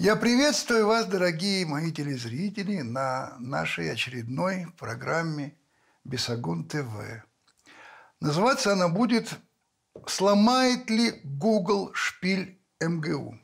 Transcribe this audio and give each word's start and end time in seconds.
Я 0.00 0.16
приветствую 0.16 0.86
вас, 0.86 1.04
дорогие 1.04 1.66
мои 1.66 1.92
телезрители, 1.92 2.80
на 2.80 3.36
нашей 3.38 3.92
очередной 3.92 4.66
программе 4.78 5.58
«Бесогон 6.04 6.64
ТВ». 6.64 7.22
Называться 8.18 8.72
она 8.72 8.88
будет 8.88 9.38
«Сломает 10.06 10.88
ли 10.88 11.20
Google 11.22 11.90
шпиль 11.92 12.58
МГУ?» 12.80 13.38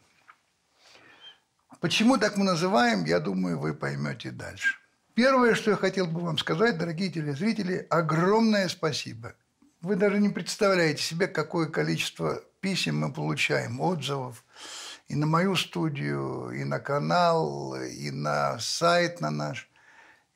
Почему 1.79 2.17
так 2.17 2.39
мы 2.39 2.45
называем, 2.47 3.05
я 3.05 3.21
думаю, 3.21 3.59
вы 3.59 3.75
поймете 3.75 4.31
дальше. 4.31 4.79
Первое, 5.13 5.55
что 5.55 5.73
я 5.73 5.77
хотел 5.77 6.07
бы 6.07 6.23
вам 6.23 6.39
сказать, 6.39 6.79
дорогие 6.79 7.11
телезрители, 7.11 7.87
огромное 7.91 8.69
спасибо. 8.69 9.35
Вы 9.83 9.97
даже 9.97 10.17
не 10.21 10.31
представляете 10.31 11.03
себе, 11.03 11.27
какое 11.29 11.67
количество 11.67 12.43
писем 12.61 13.01
мы 13.01 13.13
получаем, 13.13 13.79
отзывов 13.79 14.43
и 15.09 15.15
на 15.15 15.27
мою 15.27 15.57
студию, 15.57 16.51
и 16.51 16.65
на 16.65 16.81
канал, 16.81 17.77
и 17.77 18.11
на 18.11 18.59
сайт 18.59 19.21
на 19.21 19.31
наш. 19.31 19.69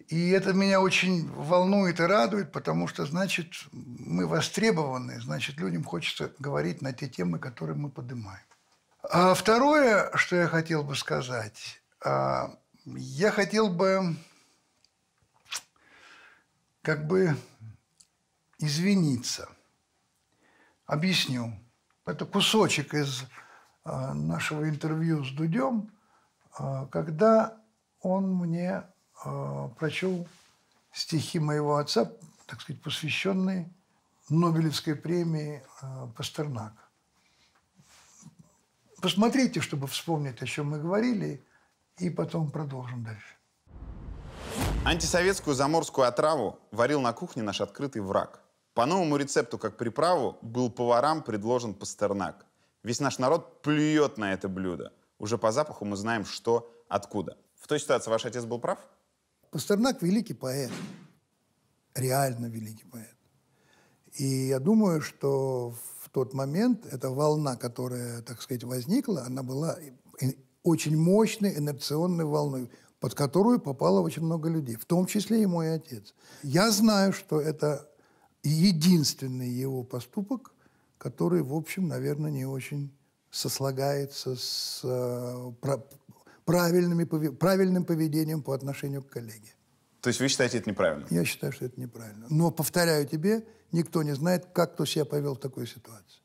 И 0.08 0.30
это 0.30 0.52
меня 0.52 0.80
очень 0.80 1.28
волнует 1.30 2.00
и 2.00 2.04
радует, 2.04 2.50
потому 2.52 2.88
что, 2.88 3.06
значит, 3.06 3.52
мы 3.72 4.26
востребованы, 4.26 5.20
значит, 5.20 5.56
людям 5.58 5.84
хочется 5.84 6.32
говорить 6.38 6.82
на 6.82 6.92
те 6.92 7.08
темы, 7.08 7.38
которые 7.38 7.76
мы 7.76 7.90
поднимаем. 7.90 8.42
А 9.02 9.34
второе, 9.34 10.10
что 10.16 10.36
я 10.36 10.46
хотел 10.48 10.82
бы 10.82 10.96
сказать, 10.96 11.80
а, 12.04 12.56
я 12.84 13.30
хотел 13.30 13.68
бы 13.68 14.16
как 16.82 17.06
бы 17.06 17.36
извиниться. 18.58 19.48
Объясню. 20.86 21.58
Это 22.04 22.26
кусочек 22.26 22.94
из 22.94 23.24
нашего 24.14 24.68
интервью 24.68 25.24
с 25.24 25.30
Дудем, 25.30 25.90
а, 26.58 26.86
когда 26.86 27.56
он 28.00 28.34
мне 28.34 28.84
прочел 29.76 30.26
стихи 30.92 31.38
моего 31.38 31.76
отца, 31.76 32.10
так 32.46 32.60
сказать, 32.62 32.80
посвященные 32.82 33.70
Нобелевской 34.30 34.94
премии 34.94 35.62
Пастернака. 36.16 36.82
Посмотрите, 39.02 39.60
чтобы 39.60 39.86
вспомнить, 39.86 40.42
о 40.42 40.46
чем 40.46 40.70
мы 40.70 40.78
говорили, 40.78 41.44
и 41.98 42.10
потом 42.10 42.50
продолжим 42.50 43.04
дальше. 43.04 43.36
Антисоветскую 44.84 45.54
заморскую 45.54 46.06
отраву 46.06 46.58
варил 46.70 47.00
на 47.00 47.12
кухне 47.12 47.42
наш 47.42 47.60
открытый 47.60 48.02
враг. 48.02 48.40
По 48.74 48.86
новому 48.86 49.16
рецепту, 49.16 49.58
как 49.58 49.76
приправу, 49.76 50.38
был 50.42 50.70
поварам 50.70 51.22
предложен 51.22 51.74
пастернак. 51.74 52.46
Весь 52.82 53.00
наш 53.00 53.18
народ 53.18 53.62
плюет 53.62 54.18
на 54.18 54.32
это 54.32 54.48
блюдо. 54.48 54.92
Уже 55.18 55.38
по 55.38 55.52
запаху 55.52 55.84
мы 55.84 55.96
знаем, 55.96 56.24
что, 56.24 56.70
откуда. 56.88 57.36
В 57.56 57.66
той 57.66 57.78
ситуации 57.78 58.10
ваш 58.10 58.24
отец 58.24 58.44
был 58.44 58.58
прав? 58.58 58.78
Пастернак– 59.50 60.02
великий 60.02 60.34
поэт. 60.34 60.70
Реально 61.94 62.46
великий 62.46 62.84
поэт. 62.84 63.16
И 64.14 64.48
я 64.48 64.58
думаю, 64.58 65.00
что 65.02 65.74
тот 66.12 66.34
момент 66.34 66.86
эта 66.86 67.10
волна, 67.10 67.56
которая, 67.56 68.22
так 68.22 68.42
сказать, 68.42 68.64
возникла, 68.64 69.24
она 69.24 69.42
была 69.42 69.78
очень 70.62 70.96
мощной 70.96 71.56
инерционной 71.56 72.24
волной, 72.24 72.70
под 72.98 73.14
которую 73.14 73.60
попало 73.60 74.00
очень 74.00 74.22
много 74.22 74.48
людей, 74.48 74.76
в 74.76 74.84
том 74.84 75.06
числе 75.06 75.42
и 75.42 75.46
мой 75.46 75.74
отец. 75.74 76.14
Я 76.42 76.70
знаю, 76.70 77.12
что 77.12 77.40
это 77.40 77.88
единственный 78.42 79.48
его 79.48 79.84
поступок, 79.84 80.52
который, 81.00 81.42
в 81.42 81.54
общем, 81.54 81.88
наверное, 81.88 82.30
не 82.30 82.44
очень 82.44 82.94
сослагается 83.30 84.36
с 84.36 84.82
э, 84.84 85.52
правильными, 86.44 87.04
правильным 87.30 87.84
поведением 87.84 88.42
по 88.42 88.52
отношению 88.52 89.02
к 89.02 89.08
коллеге. 89.08 89.54
То 90.02 90.08
есть 90.08 90.20
вы 90.20 90.28
считаете 90.28 90.58
это 90.58 90.68
неправильно? 90.68 91.06
Я 91.10 91.24
считаю, 91.24 91.52
что 91.52 91.64
это 91.64 91.80
неправильно. 91.80 92.26
Но, 92.28 92.50
повторяю 92.50 93.06
тебе, 93.06 93.46
никто 93.72 94.02
не 94.02 94.14
знает, 94.14 94.46
как 94.52 94.74
кто 94.74 94.84
себя 94.84 95.06
повел 95.06 95.36
в 95.36 95.40
такой 95.40 95.66
ситуации. 95.66 96.20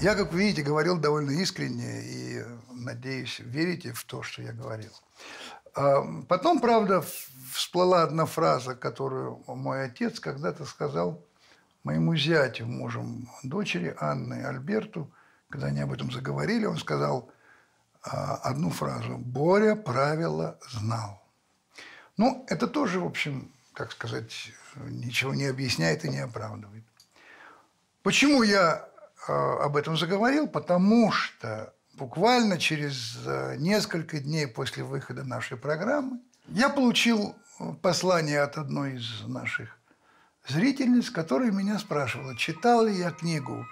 Я, 0.00 0.14
как 0.14 0.32
вы 0.32 0.40
видите, 0.40 0.62
говорил 0.62 0.98
довольно 0.98 1.30
искренне 1.30 2.02
и, 2.04 2.44
надеюсь, 2.72 3.40
верите 3.40 3.92
в 3.92 4.04
то, 4.04 4.22
что 4.22 4.42
я 4.42 4.52
говорил. 4.52 4.92
А, 5.74 6.22
потом, 6.28 6.60
правда, 6.60 7.04
всплыла 7.52 8.04
одна 8.04 8.26
фраза, 8.26 8.76
которую 8.76 9.42
мой 9.48 9.86
отец 9.86 10.20
когда-то 10.20 10.64
сказал 10.66 11.24
моему 11.84 12.16
зятю, 12.16 12.66
мужем 12.66 13.28
дочери 13.42 13.94
Анны 14.00 14.44
Альберту, 14.44 15.10
когда 15.48 15.68
они 15.68 15.80
об 15.80 15.92
этом 15.92 16.10
заговорили, 16.10 16.64
он 16.64 16.78
сказал 16.78 17.30
а, 18.02 18.36
одну 18.36 18.70
фразу 18.70 19.18
«Боря 19.18 19.76
правила 19.76 20.58
знал». 20.70 21.22
Ну, 22.16 22.44
это 22.48 22.66
тоже, 22.66 23.00
в 23.00 23.06
общем, 23.06 23.52
как 23.72 23.92
сказать, 23.92 24.50
ничего 24.76 25.34
не 25.34 25.44
объясняет 25.44 26.04
и 26.04 26.08
не 26.08 26.20
оправдывает. 26.20 26.84
Почему 28.02 28.42
я 28.42 28.88
э, 29.26 29.32
об 29.32 29.76
этом 29.76 29.96
заговорил? 29.96 30.46
Потому 30.46 31.10
что 31.10 31.72
буквально 31.94 32.58
через 32.58 33.18
э, 33.26 33.56
несколько 33.58 34.20
дней 34.20 34.46
после 34.46 34.84
выхода 34.84 35.24
нашей 35.24 35.56
программы 35.56 36.20
я 36.48 36.68
получил 36.68 37.34
послание 37.82 38.42
от 38.42 38.58
одной 38.58 38.96
из 38.96 39.22
наших 39.26 39.76
зрительниц, 40.46 41.10
которая 41.10 41.50
меня 41.50 41.78
спрашивала, 41.78 42.36
читал 42.36 42.84
ли 42.84 42.94
я 42.94 43.10
книгу 43.10 43.66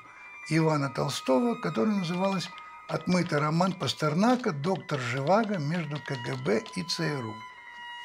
Ивана 0.51 0.91
Толстого, 0.91 1.55
которая 1.55 1.97
называлась 1.97 2.49
«Отмытый 2.89 3.39
роман 3.39 3.73
Пастернака. 3.73 4.53
Доктор 4.53 5.01
Живаго 5.01 5.59
между 5.59 5.97
КГБ 5.99 6.63
и 6.77 6.83
ЦРУ». 6.85 7.35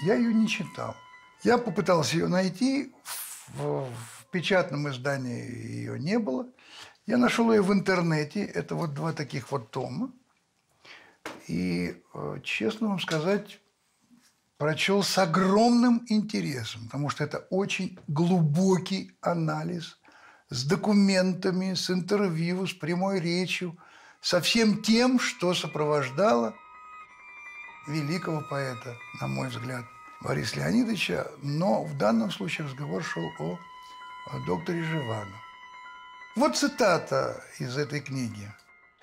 Я 0.03 0.15
ее 0.15 0.33
не 0.33 0.47
читал. 0.47 0.95
Я 1.43 1.57
попытался 1.57 2.17
ее 2.17 2.27
найти, 2.27 2.93
в, 3.55 3.89
в 3.89 4.25
печатном 4.31 4.89
издании 4.89 5.49
ее 5.49 5.99
не 5.99 6.19
было. 6.19 6.47
Я 7.05 7.17
нашел 7.17 7.51
ее 7.51 7.61
в 7.61 7.71
интернете, 7.71 8.43
это 8.43 8.75
вот 8.75 8.93
два 8.93 9.13
таких 9.13 9.51
вот 9.51 9.71
тома. 9.71 10.11
И, 11.47 12.01
э, 12.13 12.39
честно 12.43 12.89
вам 12.89 12.99
сказать, 12.99 13.59
прочел 14.57 15.03
с 15.03 15.17
огромным 15.17 16.03
интересом, 16.07 16.85
потому 16.85 17.09
что 17.09 17.23
это 17.23 17.39
очень 17.49 17.97
глубокий 18.07 19.11
анализ 19.21 19.97
с 20.49 20.65
документами, 20.65 21.73
с 21.73 21.89
интервью, 21.89 22.65
с 22.65 22.73
прямой 22.73 23.19
речью, 23.19 23.77
со 24.21 24.41
всем 24.41 24.81
тем, 24.81 25.19
что 25.19 25.53
сопровождало 25.53 26.55
великого 27.87 28.41
поэта, 28.41 28.95
на 29.21 29.27
мой 29.27 29.49
взгляд, 29.49 29.85
Бориса 30.21 30.57
Леонидовича, 30.57 31.27
но 31.43 31.83
в 31.83 31.97
данном 31.97 32.31
случае 32.31 32.67
разговор 32.67 33.03
шел 33.03 33.23
о, 33.39 33.59
о 34.31 34.45
докторе 34.45 34.83
Живаго. 34.83 35.33
Вот 36.35 36.57
цитата 36.57 37.43
из 37.59 37.77
этой 37.77 37.99
книги. 37.99 38.51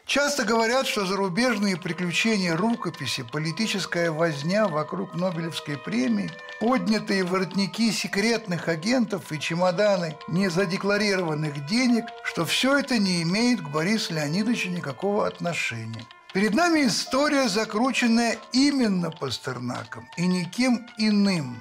Часто 0.07 0.45
говорят, 0.45 0.87
что 0.87 1.07
зарубежные 1.07 1.79
приключения 1.79 2.55
рукописи, 2.55 3.25
политическая 3.33 4.11
возня 4.11 4.69
вокруг 4.69 5.15
Нобелевской 5.15 5.79
премии, 5.79 6.31
поднятые 6.61 7.25
воротники 7.25 7.91
секретных 7.91 8.69
агентов 8.69 9.33
и 9.33 9.41
чемоданы 9.41 10.17
незадекларированных 10.29 11.65
денег, 11.67 12.05
что 12.23 12.45
все 12.45 12.79
это 12.79 12.99
не 12.99 13.23
имеет 13.23 13.63
к 13.63 13.71
Борису 13.71 14.13
Леонидовичу 14.13 14.69
никакого 14.69 15.27
отношения. 15.27 16.05
Перед 16.35 16.53
нами 16.53 16.87
история, 16.87 17.49
закрученная 17.49 18.37
именно 18.53 19.11
Пастернаком 19.11 20.07
и 20.19 20.27
никем 20.27 20.87
иным. 20.99 21.57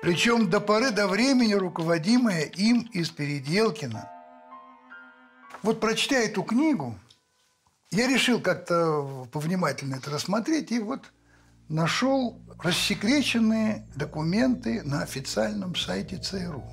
Причем 0.00 0.48
до 0.48 0.60
поры 0.60 0.92
до 0.92 1.06
времени 1.06 1.52
руководимая 1.52 2.44
им 2.44 2.88
из 2.92 3.10
Переделкина. 3.10 4.08
Вот 5.62 5.78
прочтя 5.78 6.16
эту 6.16 6.42
книгу, 6.42 6.98
я 7.92 8.08
решил 8.08 8.40
как-то 8.40 9.28
повнимательно 9.30 9.96
это 9.96 10.10
рассмотреть 10.10 10.72
и 10.72 10.78
вот 10.78 11.12
нашел 11.68 12.40
рассекреченные 12.58 13.86
документы 13.94 14.82
на 14.82 15.02
официальном 15.02 15.76
сайте 15.76 16.16
ЦРУ. 16.16 16.64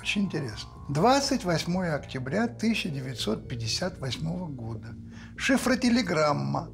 Очень 0.00 0.24
интересно. 0.24 0.70
28 0.88 1.86
октября 1.86 2.44
1958 2.44 4.54
года. 4.54 4.96
Шифротелеграмма 5.36 6.70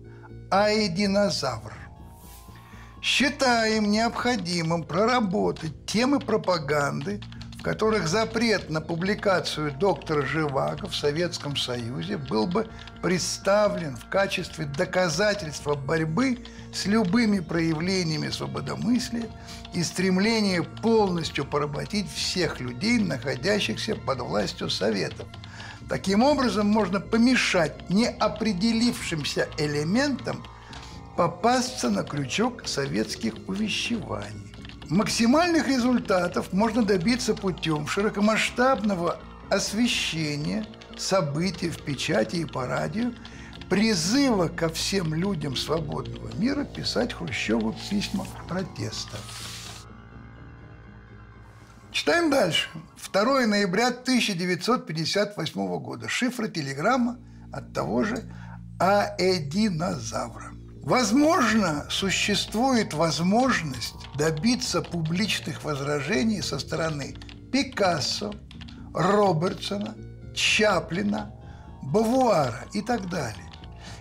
Айдинозавр. 0.50 1.74
Считаем 3.02 3.90
необходимым 3.90 4.84
проработать 4.84 5.86
темы 5.86 6.18
пропаганды, 6.18 7.20
которых 7.62 8.08
запрет 8.08 8.70
на 8.70 8.80
публикацию 8.80 9.72
доктора 9.72 10.22
Живаго 10.26 10.88
в 10.88 10.94
Советском 10.94 11.56
Союзе 11.56 12.16
был 12.16 12.46
бы 12.46 12.68
представлен 13.00 13.96
в 13.96 14.08
качестве 14.08 14.66
доказательства 14.66 15.74
борьбы 15.74 16.44
с 16.74 16.86
любыми 16.86 17.40
проявлениями 17.40 18.28
свободомыслия 18.28 19.28
и 19.72 19.82
стремления 19.82 20.62
полностью 20.62 21.44
поработить 21.44 22.12
всех 22.12 22.60
людей, 22.60 22.98
находящихся 22.98 23.94
под 23.96 24.20
властью 24.20 24.68
Советов– 24.68 25.26
Таким 25.88 26.22
образом, 26.22 26.68
можно 26.68 27.00
помешать 27.00 27.90
неопределившимся 27.90 29.48
элементам 29.58 30.42
попасться 31.18 31.90
на 31.90 32.02
крючок 32.02 32.66
советских 32.66 33.34
увещеваний. 33.46 34.51
Максимальных 34.92 35.68
результатов 35.68 36.52
можно 36.52 36.84
добиться 36.84 37.32
путем 37.32 37.86
широкомасштабного 37.86 39.18
освещения 39.48 40.66
событий 40.98 41.70
в 41.70 41.80
печати 41.82 42.36
и 42.36 42.44
по 42.44 42.66
радио, 42.66 43.10
призыва 43.70 44.48
ко 44.48 44.68
всем 44.68 45.14
людям 45.14 45.56
свободного 45.56 46.28
мира 46.36 46.64
писать 46.64 47.14
Хрущеву 47.14 47.74
письма 47.88 48.26
протеста. 48.46 49.16
Читаем 51.90 52.30
дальше. 52.30 52.68
2 53.10 53.46
ноября 53.46 53.88
1958 53.88 55.78
года. 55.78 56.06
Шифра 56.10 56.48
телеграмма 56.48 57.18
от 57.50 57.72
того 57.72 58.04
же 58.04 58.30
Аэдинозавра. 58.78 60.52
Возможно, 60.82 61.86
существует 61.88 62.92
возможность 62.92 63.94
добиться 64.16 64.82
публичных 64.82 65.64
возражений 65.64 66.42
со 66.42 66.58
стороны 66.58 67.16
Пикассо, 67.52 68.34
Робертсона, 68.92 69.94
Чаплина, 70.34 71.32
Бавуара 71.82 72.64
и 72.72 72.82
так 72.82 73.08
далее. 73.08 73.50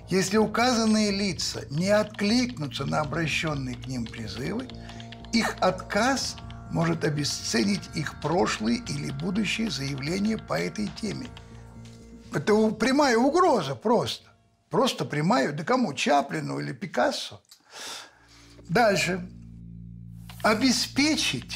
Если 0.09 0.37
указанные 0.37 1.11
лица 1.11 1.61
не 1.69 1.89
откликнутся 1.89 2.85
на 2.85 2.99
обращенные 3.01 3.75
к 3.75 3.87
ним 3.87 4.05
призывы, 4.05 4.67
их 5.31 5.55
отказ– 5.61 6.35
может 6.71 7.03
обесценить 7.03 7.89
их 7.93 8.19
прошлые 8.21 8.77
или 8.87 9.11
будущие 9.11 9.69
заявления 9.69 10.37
по 10.37 10.53
этой 10.53 10.89
теме. 10.99 11.27
Это 12.33 12.71
прямая 12.71 13.17
угроза 13.17 13.75
просто. 13.75 14.29
Просто 14.71 15.05
прямая. 15.05 15.51
Да 15.51 15.63
кому? 15.63 15.93
Чаплину 15.93 16.59
или 16.59 16.71
Пикассо? 16.71 17.43
Дальше. 18.69 19.29
Обеспечить 20.41 21.55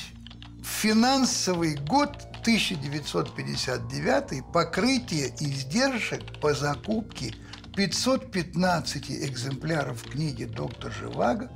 финансовый 0.63 1.75
год 1.75 2.17
1959 2.41 4.51
покрытие 4.53 5.33
издержек 5.39 6.39
по 6.41 6.53
закупке 6.53 7.33
515 7.75 9.09
экземпляров 9.09 10.03
книги 10.03 10.43
«Доктор 10.43 10.91
Живаго», 10.91 11.49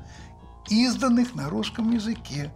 изданных 0.69 1.35
на 1.35 1.49
русском 1.49 1.91
языке 1.91 2.51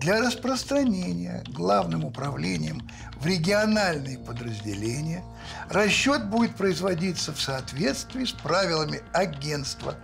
для 0.00 0.20
распространения 0.20 1.42
главным 1.48 2.04
управлением 2.04 2.88
в 3.18 3.26
региональные 3.26 4.18
подразделения 4.18 5.24
расчет 5.70 6.28
будет 6.28 6.54
производиться 6.56 7.32
в 7.32 7.40
соответствии 7.40 8.24
с 8.24 8.32
правилами 8.32 9.02
агентства. 9.12 9.96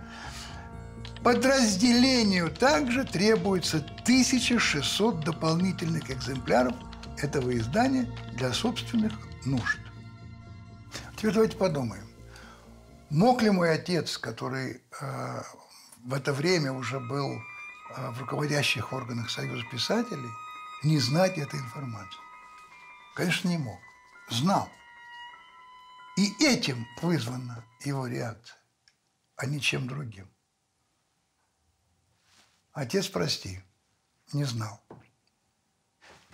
Подразделению 1.23 2.49
также 2.51 3.05
требуется 3.05 3.77
1600 3.77 5.23
дополнительных 5.23 6.09
экземпляров 6.09 6.75
этого 7.17 7.55
издания 7.55 8.09
для 8.33 8.51
собственных 8.51 9.13
нужд. 9.45 9.79
Теперь 11.15 11.33
давайте 11.33 11.55
подумаем. 11.55 12.03
Мог 13.09 13.43
ли 13.43 13.51
мой 13.51 13.71
отец, 13.71 14.17
который 14.17 14.81
э, 14.99 15.41
в 16.03 16.13
это 16.13 16.33
время 16.33 16.73
уже 16.73 16.99
был 16.99 17.39
в 17.97 18.19
руководящих 18.19 18.93
органах 18.93 19.29
Союза 19.29 19.63
писателей 19.71 20.29
не 20.83 20.99
знать 20.99 21.37
этой 21.37 21.59
информации? 21.59 22.19
Конечно, 23.15 23.47
не 23.49 23.57
мог. 23.57 23.79
Знал. 24.29 24.69
И 26.17 26.45
этим 26.45 26.85
вызвана 27.01 27.63
его 27.81 28.07
реакция, 28.07 28.57
а 29.35 29.45
ничем 29.45 29.87
другим. 29.87 30.29
Отец, 32.71 33.07
прости, 33.07 33.61
не 34.31 34.43
знал. 34.43 34.83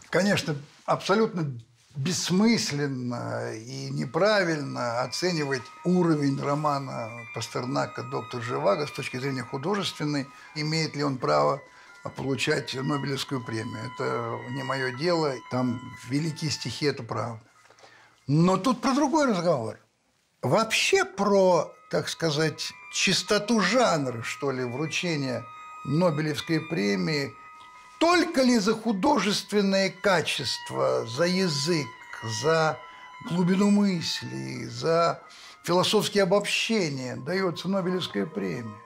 Конечно, 0.09 0.55
абсолютно 0.85 1.61
бессмысленно 1.95 3.53
и 3.53 3.89
неправильно 3.89 5.01
оценивать 5.01 5.63
уровень 5.83 6.39
романа 6.41 7.09
Пастернака 7.33 8.03
«Доктор 8.03 8.41
Живаго» 8.41 8.85
с 8.87 8.91
точки 8.91 9.17
зрения 9.17 9.43
художественной, 9.43 10.27
имеет 10.55 10.95
ли 10.95 11.03
он 11.03 11.17
право 11.17 11.61
получать 12.15 12.73
Нобелевскую 12.75 13.43
премию. 13.43 13.91
Это 13.93 14.39
не 14.51 14.63
мое 14.63 14.95
дело, 14.97 15.33
там 15.51 15.81
великие 16.07 16.51
стихи– 16.51 16.85
это 16.87 17.03
правда. 17.03 17.41
Но 18.27 18.57
тут 18.57 18.81
про 18.81 18.93
другой 18.93 19.27
разговор. 19.27 19.79
Вообще 20.41 21.03
про, 21.03 21.73
так 21.89 22.07
сказать, 22.07 22.71
чистоту 22.93 23.59
жанра, 23.59 24.21
что 24.21 24.51
ли, 24.51 24.63
вручения 24.63 25.43
Нобелевской 25.85 26.61
премии– 26.61 27.33
только 27.99 28.41
ли 28.41 28.57
за 28.57 28.73
художественное 28.73 29.89
качество, 29.89 31.05
за 31.05 31.25
язык, 31.25 31.87
за 32.41 32.77
глубину 33.29 33.69
мысли, 33.69 34.65
за 34.65 35.21
философские 35.63 36.23
обобщения 36.23 37.17
дается 37.17 37.67
Нобелевская 37.67 38.25
премия? 38.25 38.77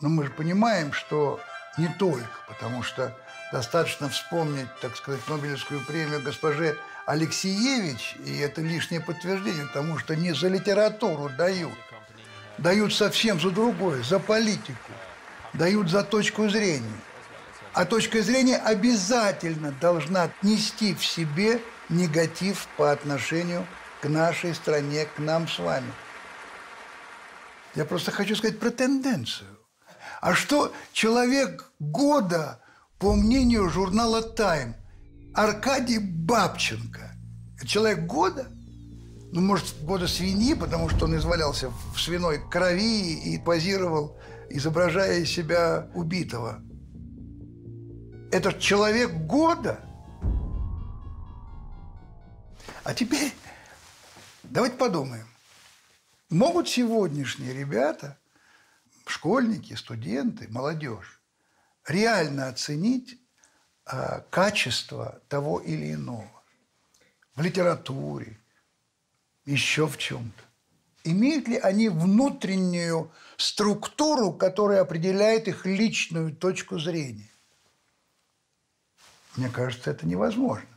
Но 0.00 0.08
мы 0.08 0.24
же 0.24 0.30
понимаем, 0.30 0.92
что 0.92 1.40
не 1.78 1.88
только, 1.88 2.26
потому 2.48 2.82
что 2.82 3.16
достаточно 3.52 4.08
вспомнить, 4.08 4.68
так 4.80 4.96
сказать, 4.96 5.20
Нобелевскую 5.28 5.84
премию 5.84 6.22
госпоже 6.22 6.78
Алексеевич, 7.04 8.16
и 8.24 8.38
это 8.38 8.62
лишнее 8.62 9.00
подтверждение 9.00 9.66
тому, 9.72 9.98
что 9.98 10.16
не 10.16 10.32
за 10.32 10.48
литературу 10.48 11.28
дают, 11.28 11.78
дают 12.56 12.94
совсем 12.94 13.38
за 13.40 13.50
другое, 13.50 14.02
за 14.02 14.18
политику, 14.18 14.92
дают 15.52 15.90
за 15.90 16.02
точку 16.02 16.48
зрения. 16.48 17.00
А 17.76 17.84
точка 17.84 18.22
зрения 18.22 18.56
обязательно 18.56 19.70
должна 19.70 20.30
нести 20.40 20.94
в 20.94 21.04
себе 21.04 21.60
негатив 21.90 22.68
по 22.78 22.90
отношению 22.90 23.66
к 24.00 24.08
нашей 24.08 24.54
стране, 24.54 25.04
к 25.14 25.18
нам 25.18 25.46
с 25.46 25.58
вами. 25.58 25.92
Я 27.74 27.84
просто 27.84 28.12
хочу 28.12 28.34
сказать 28.34 28.58
про 28.58 28.70
тенденцию. 28.70 29.58
А 30.22 30.32
что 30.32 30.72
человек 30.94 31.70
года, 31.78 32.62
по 32.98 33.12
мнению 33.12 33.68
журнала 33.68 34.22
«Тайм», 34.22 34.74
Аркадий 35.34 35.98
Бабченко, 35.98 37.12
человек 37.66 38.06
года? 38.06 38.46
Ну, 39.32 39.42
может, 39.42 39.82
года 39.82 40.08
свиньи, 40.08 40.54
потому 40.54 40.88
что 40.88 41.04
он 41.04 41.14
извалялся 41.18 41.70
в 41.94 42.00
свиной 42.00 42.40
крови 42.50 43.34
и 43.34 43.38
позировал, 43.38 44.16
изображая 44.48 45.26
себя 45.26 45.90
убитого– 45.92 46.62
этот 48.30 48.58
человек 48.58 49.12
года. 49.12 49.80
А 52.84 52.94
теперь 52.94 53.32
давайте 54.44 54.76
подумаем. 54.76 55.26
Могут 56.28 56.68
сегодняшние 56.68 57.52
ребята, 57.52 58.18
школьники, 59.06 59.74
студенты, 59.74 60.48
молодежь, 60.48 61.20
реально 61.86 62.48
оценить 62.48 63.20
э, 63.90 64.22
качество 64.30 65.22
того 65.28 65.60
или 65.60 65.94
иного 65.94 66.42
в 67.36 67.42
литературе, 67.42 68.40
еще 69.44 69.86
в 69.86 69.96
чем-то? 69.98 70.42
Имеют 71.04 71.46
ли 71.46 71.56
они 71.58 71.88
внутреннюю 71.88 73.12
структуру, 73.36 74.32
которая 74.32 74.80
определяет 74.80 75.46
их 75.46 75.64
личную 75.64 76.34
точку 76.34 76.80
зрения? 76.80 77.30
Мне 79.36 79.48
кажется, 79.48 79.90
это 79.90 80.06
невозможно. 80.06 80.68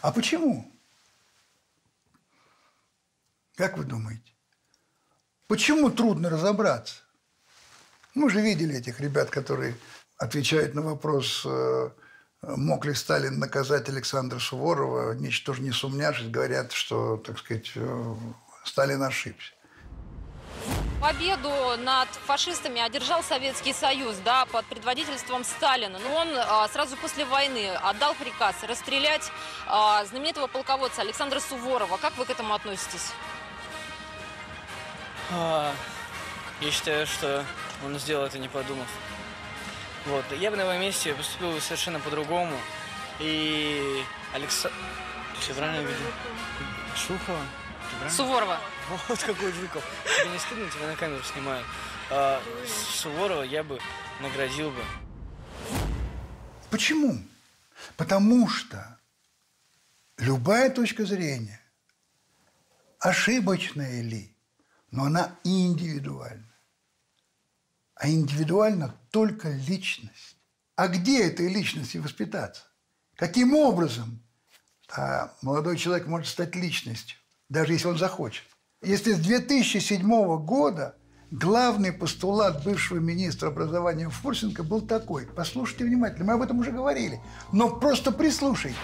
А 0.00 0.12
почему? 0.12 0.70
Как 3.56 3.78
вы 3.78 3.84
думаете? 3.84 4.32
Почему 5.46 5.90
трудно 5.90 6.30
разобраться? 6.30 7.02
Мы 8.14 8.30
же 8.30 8.40
видели 8.40 8.76
этих 8.76 9.00
ребят, 9.00 9.30
которые 9.30 9.76
отвечают 10.16 10.74
на 10.74 10.82
вопрос, 10.82 11.42
э, 11.44 11.90
мог 12.42 12.84
ли 12.86 12.94
Сталин 12.94 13.38
наказать 13.38 13.88
Александра 13.88 14.38
Суворова, 14.38 15.12
ничтоже 15.12 15.62
не 15.62 15.72
сумняшись, 15.72 16.30
говорят, 16.30 16.72
что, 16.72 17.16
так 17.18 17.38
сказать, 17.38 17.72
э, 17.74 18.14
Сталин 18.64 19.02
ошибся. 19.02 19.53
Победу 21.00 21.50
над 21.78 22.08
фашистами 22.26 22.80
одержал 22.80 23.22
Советский 23.22 23.74
Союз 23.74 24.16
да, 24.24 24.46
под 24.46 24.64
предводительством 24.64 25.44
Сталина. 25.44 25.98
Но 25.98 26.14
он 26.14 26.28
а, 26.34 26.66
сразу 26.68 26.96
после 26.96 27.26
войны 27.26 27.72
отдал 27.82 28.14
приказ 28.14 28.54
расстрелять 28.62 29.30
а, 29.66 30.04
знаменитого 30.06 30.46
полководца 30.46 31.02
Александра 31.02 31.40
Суворова. 31.40 31.98
Как 31.98 32.16
вы 32.16 32.24
к 32.24 32.30
этому 32.30 32.54
относитесь? 32.54 33.12
А, 35.30 35.74
я 36.60 36.70
считаю, 36.70 37.06
что 37.06 37.44
он 37.84 37.98
сделал 37.98 38.24
это 38.24 38.38
не 38.38 38.48
подумав. 38.48 38.88
Вот. 40.06 40.24
Я 40.38 40.50
бы 40.50 40.56
на 40.56 40.62
его 40.62 40.72
месте 40.74 41.14
поступил 41.14 41.60
совершенно 41.60 42.00
по-другому. 42.00 42.56
И 43.20 44.02
Алекса... 44.32 44.70
Все 45.38 45.52
правильно 45.52 45.80
видел? 45.80 46.10
Шухова? 46.96 47.38
Суворова. 48.08 48.58
Вот 48.88 49.18
какой 49.20 49.52
Жуков. 49.52 49.84
Тебе 50.04 50.30
не 50.30 50.38
стыдно, 50.38 50.70
тебя 50.70 50.86
на 50.88 50.96
камеру 50.96 51.22
снимают. 51.22 51.66
А 52.10 52.42
Суворова 52.66 53.42
я 53.42 53.62
бы 53.62 53.80
наградил 54.20 54.70
бы. 54.70 54.84
Почему? 56.70 57.18
Потому 57.96 58.48
что 58.48 58.98
любая 60.18 60.70
точка 60.70 61.06
зрения, 61.06 61.60
ошибочная 62.98 64.02
ли, 64.02 64.36
но 64.90 65.04
она 65.04 65.38
индивидуальна. 65.44 66.54
А 67.94 68.08
индивидуальна 68.08 68.94
только 69.10 69.50
личность. 69.50 70.36
А 70.76 70.88
где 70.88 71.26
этой 71.28 71.48
личности 71.48 71.98
воспитаться? 71.98 72.64
Каким 73.14 73.54
образом 73.54 74.20
а 74.96 75.32
молодой 75.40 75.78
человек 75.78 76.06
может 76.06 76.28
стать 76.28 76.54
личностью, 76.54 77.18
даже 77.48 77.72
если 77.72 77.86
он 77.86 77.96
захочет? 77.96 78.44
Если 78.84 79.14
с 79.14 79.18
2007 79.18 80.44
года 80.44 80.96
главный 81.30 81.92
постулат 81.92 82.64
бывшего 82.64 82.98
министра 82.98 83.48
образования 83.48 84.10
Фурсенко 84.10 84.62
был 84.62 84.82
такой. 84.82 85.26
Послушайте 85.26 85.84
внимательно, 85.84 86.26
мы 86.26 86.32
об 86.34 86.42
этом 86.42 86.58
уже 86.58 86.70
говорили. 86.70 87.20
Но 87.50 87.70
просто 87.70 88.12
прислушайтесь. 88.12 88.76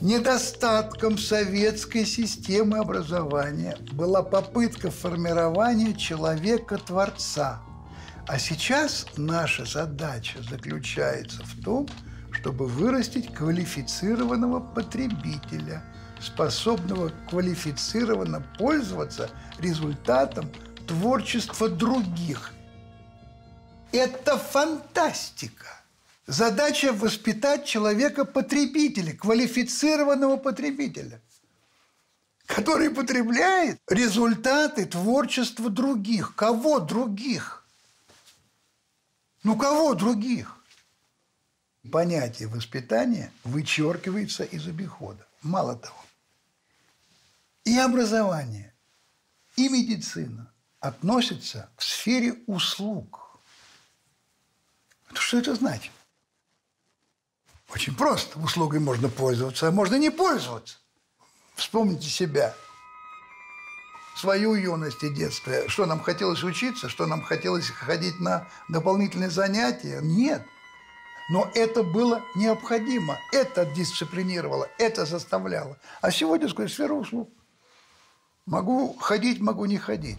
Недостатком 0.00 1.18
советской 1.18 2.06
системы 2.06 2.78
образования 2.78 3.76
была 3.92 4.22
попытка 4.22 4.90
формирования 4.90 5.92
человека-творца. 5.92 7.60
А 8.26 8.38
сейчас 8.38 9.06
наша 9.16 9.64
задача 9.64 10.38
заключается 10.48 11.42
в 11.44 11.62
том, 11.62 11.88
чтобы 12.30 12.66
вырастить 12.66 13.34
квалифицированного 13.34 14.60
потребителя, 14.60 15.82
способного 16.20 17.12
квалифицированно 17.28 18.42
пользоваться 18.58 19.30
результатом 19.58 20.50
творчества 20.86 21.68
других. 21.68 22.52
Это 23.92 24.38
фантастика. 24.38 25.66
Задача 26.26 26.92
воспитать 26.92 27.64
человека-потребителя, 27.64 29.14
квалифицированного 29.14 30.36
потребителя, 30.36 31.20
который 32.46 32.90
потребляет 32.90 33.80
результаты 33.88 34.86
творчества 34.86 35.70
других. 35.70 36.34
Кого 36.36 36.78
других? 36.78 37.64
Ну, 39.42 39.56
кого 39.56 39.94
других? 39.94 40.56
Понятие 41.90 42.48
воспитания 42.48 43.32
вычеркивается 43.42 44.44
из 44.44 44.66
обихода. 44.68 45.26
Мало 45.42 45.76
того. 45.76 45.96
И 47.64 47.78
образование, 47.78 48.74
и 49.56 49.68
медицина, 49.68 50.52
относится 50.80 51.70
к 51.76 51.82
сфере 51.82 52.34
услуг. 52.46 53.38
Что 55.12 55.38
это 55.38 55.54
значит? 55.54 55.92
Очень 57.72 57.94
просто. 57.94 58.38
Услугой 58.38 58.80
можно 58.80 59.08
пользоваться, 59.08 59.68
а 59.68 59.70
можно 59.70 59.96
не 59.96 60.10
пользоваться. 60.10 60.78
Вспомните 61.54 62.08
себя. 62.08 62.54
Свою 64.16 64.54
юность 64.54 65.02
и 65.02 65.14
детство. 65.14 65.68
Что 65.68 65.86
нам 65.86 66.00
хотелось 66.00 66.42
учиться, 66.42 66.88
что 66.88 67.06
нам 67.06 67.22
хотелось 67.22 67.68
ходить 67.68 68.18
на 68.20 68.48
дополнительные 68.68 69.30
занятия? 69.30 70.00
Нет. 70.02 70.42
Но 71.30 71.48
это 71.54 71.82
было 71.82 72.22
необходимо. 72.34 73.16
Это 73.32 73.64
дисциплинировало, 73.64 74.68
это 74.78 75.06
заставляло. 75.06 75.78
А 76.00 76.10
сегодня, 76.10 76.48
сказать, 76.48 76.72
сфера 76.72 76.92
услуг. 76.94 77.30
Могу 78.50 78.94
ходить, 78.98 79.38
могу 79.38 79.64
не 79.66 79.76
ходить. 79.76 80.16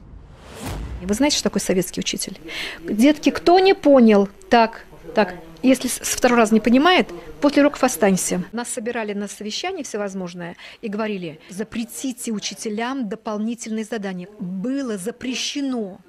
Вы 1.01 1.13
знаете, 1.13 1.35
что 1.35 1.49
такое 1.49 1.59
советский 1.59 1.99
учитель? 1.99 2.39
Детки, 2.81 3.29
кто 3.29 3.59
не 3.59 3.73
понял? 3.73 4.29
Так, 4.49 4.85
так, 5.13 5.35
если 5.61 5.89
с 5.89 6.15
второй 6.15 6.37
раз 6.37 6.53
не 6.53 6.61
понимает, 6.61 7.09
после 7.41 7.61
уроков 7.61 7.83
останься. 7.83 8.41
Нас 8.53 8.69
собирали 8.69 9.11
на 9.11 9.27
совещание 9.27 9.83
всевозможное 9.83 10.55
и 10.81 10.87
говорили, 10.87 11.41
запретите 11.49 12.31
учителям 12.31 13.09
дополнительные 13.09 13.83
задания. 13.83 14.29
Было 14.39 14.97
запрещено 14.97 15.99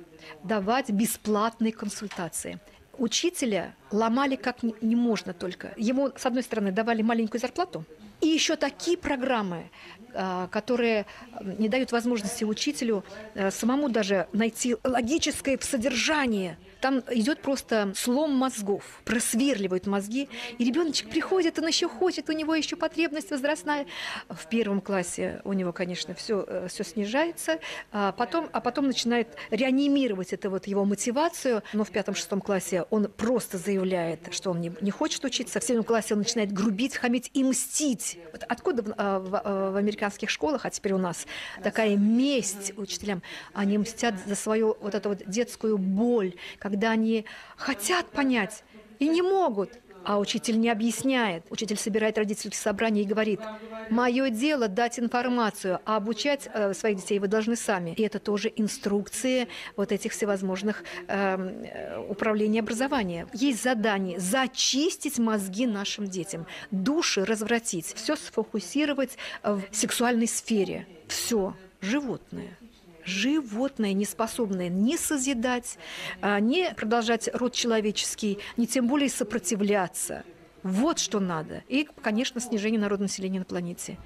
давать 0.45 0.91
бесплатные 0.91 1.73
консультации. 1.73 2.61
Учителя 2.99 3.75
ломали 3.91 4.37
как 4.37 4.59
не 4.63 4.95
можно 4.95 5.33
только. 5.33 5.73
Ему, 5.77 6.13
с 6.17 6.25
одной 6.25 6.45
стороны, 6.45 6.71
давали 6.71 7.03
маленькую 7.03 7.41
зарплату, 7.41 7.85
и 8.23 8.29
еще 8.29 8.57
такие 8.57 8.97
программы, 8.97 9.71
а, 10.15 10.47
которые 10.49 11.07
не 11.43 11.69
дают 11.69 11.93
возможности 11.93 12.45
учителю 12.45 13.05
э, 13.35 13.51
самому 13.51 13.89
даже 13.89 14.29
найти 14.33 14.77
логическое 14.85 15.59
содержание– 15.61 16.57
там 16.83 17.03
идет 17.11 17.41
просто 17.41 17.93
слом 17.95 18.33
мозгов, 18.33 18.83
просверливают 19.05 19.87
мозги, 19.87 20.29
и 20.59 20.65
ребеночек 20.65 21.09
приходит, 21.09 21.59
он 21.61 21.69
еще 21.69 21.89
хочет, 21.89 22.29
у 22.29 22.33
него 22.33 22.55
еще 22.57 22.75
потребность 22.75 23.31
возрастная. 23.31 23.87
В 24.29 24.49
первом 24.49 24.81
классе 24.81 25.41
у 25.45 25.53
него, 25.53 25.73
конечно, 25.73 26.15
все, 26.15 26.45
э, 26.47 26.67
все 26.69 26.83
снижается, 26.83 27.61
а 27.93 28.11
потом, 28.11 28.49
а 28.53 28.61
потом 28.61 28.89
начинает 28.89 29.29
реанимировать 29.51 30.33
это 30.33 30.51
вот 30.51 30.67
его 30.67 30.85
мотивацию, 30.85 31.63
но 31.73 31.85
в 31.85 31.91
пятом-шестом 31.91 32.41
классе 32.41 32.85
он 32.91 33.05
просто 33.05 33.59
заявляет, 33.59 34.35
что 34.35 34.51
он 34.51 34.61
не, 34.61 34.73
не 34.81 34.91
хочет 34.91 35.25
учиться, 35.25 35.61
в 35.61 35.65
седьмом 35.65 35.85
классе 35.85 36.15
он 36.15 36.19
начинает 36.19 36.51
грубить, 36.53 36.97
хамить 36.97 37.31
и 37.33 37.45
мстить. 37.45 38.19
Вот 38.33 38.43
откуда 38.49 38.83
в, 38.83 38.95
а, 38.97 39.21
в, 39.21 39.37
а, 39.37 39.71
в 39.71 39.77
американских 39.77 40.31
школах, 40.31 40.67
а 40.67 40.71
теперь 40.71 40.95
у 40.95 40.99
нас, 40.99 41.27
такая 41.63 41.97
месть 41.97 42.73
учителям, 42.77 43.23
они 43.55 43.79
мстят 43.79 44.17
за 44.27 44.35
свою 44.35 44.77
вот 44.81 44.97
эту 44.97 45.11
вот 45.11 45.23
детскую 45.27 45.79
боль, 45.79 46.35
когда 46.73 46.93
они 46.93 47.27
хотят 47.57 48.07
понять 48.07 48.65
и 48.99 49.07
не 49.07 49.21
могут. 49.21 49.71
А 50.05 50.19
учитель 50.19 50.59
не 50.59 50.69
объясняет. 50.69 51.45
Учитель 51.51 51.77
собирает 51.77 52.19
родительские 52.19 52.59
собрания 52.59 53.03
и 53.03 53.05
говорит, 53.05 53.41
мое 53.89 54.31
дело 54.31 54.67
дать 54.67 54.99
информацию, 54.99 55.79
а 55.85 55.97
обучать 55.97 56.49
э, 56.53 56.75
своих 56.75 56.97
детей 56.97 57.21
вы 57.21 57.29
должны 57.29 57.55
сами. 57.55 57.91
И 57.91 58.03
это 58.03 58.19
тоже 58.19 58.53
инструкции 58.57 59.47
вот 59.77 59.93
этих 59.93 60.11
всевозможных 60.11 60.83
эм, 61.07 61.63
э, 61.63 62.05
управления 62.09 62.61
образования. 62.61 63.29
Есть 63.33 63.63
задание 63.63 64.19
зачистить 64.19 65.19
мозги 65.21 65.67
нашим 65.67 66.07
детям, 66.09 66.47
души 66.73 67.25
развратить, 67.25 67.95
все 67.95 68.17
сфокусировать 68.17 69.17
в 69.45 69.63
сексуальной 69.71 70.27
сфере. 70.27 70.89
Все 71.07 71.55
животное 71.81 72.57
животное, 73.05 73.93
не 73.93 74.05
способное 74.05 74.69
ни 74.69 74.97
созидать, 74.97 75.79
а, 76.21 76.41
ни 76.41 76.73
продолжать 76.75 77.29
род 77.33 77.55
человеческий, 77.55 78.39
ни 78.57 78.67
тем 78.67 78.87
более 78.87 79.09
сопротивляться. 79.09 80.25
Вот 80.63 80.99
что 80.99 81.21
надо. 81.21 81.65
И, 81.69 81.89
конечно, 82.03 82.41
снижение 82.41 82.81
народного 82.81 83.09
населения 83.09 83.41
на 83.41 83.45
планете. 83.45 83.99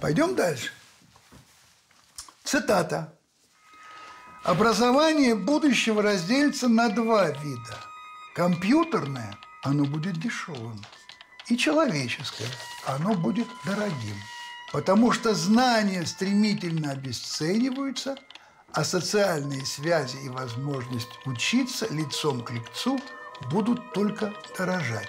Пойдем 0.00 0.34
дальше. 0.34 0.70
Цитата. 2.44 3.12
Образование 4.44 5.34
будущего 5.34 6.02
разделится 6.02 6.68
на 6.68 6.90
два 6.90 7.30
вида. 7.30 7.78
Компьютерное, 8.34 9.34
оно 9.62 9.84
будет 9.84 10.20
дешевым, 10.20 10.78
и 11.48 11.56
человеческое, 11.56 12.48
оно 12.86 13.14
будет 13.14 13.46
дорогим. 13.64 14.16
Потому 14.74 15.12
что 15.12 15.34
знания 15.34 16.04
стремительно 16.04 16.90
обесцениваются, 16.90 18.16
а 18.72 18.82
социальные 18.82 19.64
связи 19.64 20.16
и 20.24 20.28
возможность 20.28 21.10
учиться 21.26 21.86
лицом 21.94 22.42
к 22.42 22.50
лицу 22.50 22.98
будут 23.52 23.92
только 23.92 24.34
дорожать. 24.58 25.08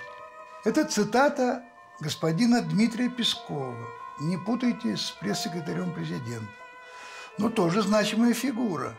Это 0.65 0.85
цитата 0.85 1.63
господина 1.99 2.61
Дмитрия 2.61 3.09
Пескова. 3.09 3.75
Не 4.19 4.37
путайте 4.37 4.97
с 4.97 5.09
пресс-секретарем 5.19 5.95
президента. 5.95 6.53
Но 7.39 7.49
тоже 7.49 7.81
значимая 7.81 8.35
фигура. 8.35 8.95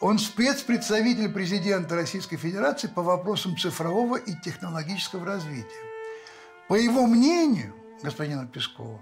Он 0.00 0.18
спецпредставитель 0.18 1.28
президента 1.28 1.94
Российской 1.94 2.38
Федерации 2.38 2.88
по 2.88 3.02
вопросам 3.02 3.56
цифрового 3.56 4.16
и 4.16 4.34
технологического 4.42 5.24
развития. 5.24 5.84
По 6.66 6.74
его 6.74 7.06
мнению, 7.06 7.72
господина 8.02 8.48
Пескова, 8.48 9.00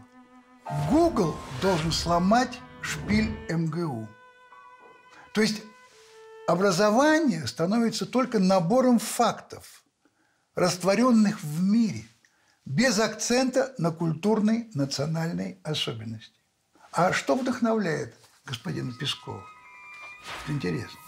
Google 0.90 1.37
должен 1.61 1.92
сломать 1.92 2.59
шпиль 2.80 3.37
МГУ. 3.49 4.09
То 5.33 5.42
есть 5.42 5.62
образование 6.47 7.47
становится 7.47 8.06
только 8.06 8.38
набором 8.38 8.99
фактов, 8.99 9.85
растворенных 10.54 11.42
в 11.42 11.62
мире, 11.62 12.04
без 12.64 12.99
акцента 12.99 13.75
на 13.76 13.90
культурной 13.90 14.71
национальной 14.75 15.61
особенности. 15.64 16.40
А 16.92 17.12
что 17.12 17.35
вдохновляет 17.35 18.16
господина 18.47 18.92
Пескова? 18.92 19.44
Интересно. 20.49 20.99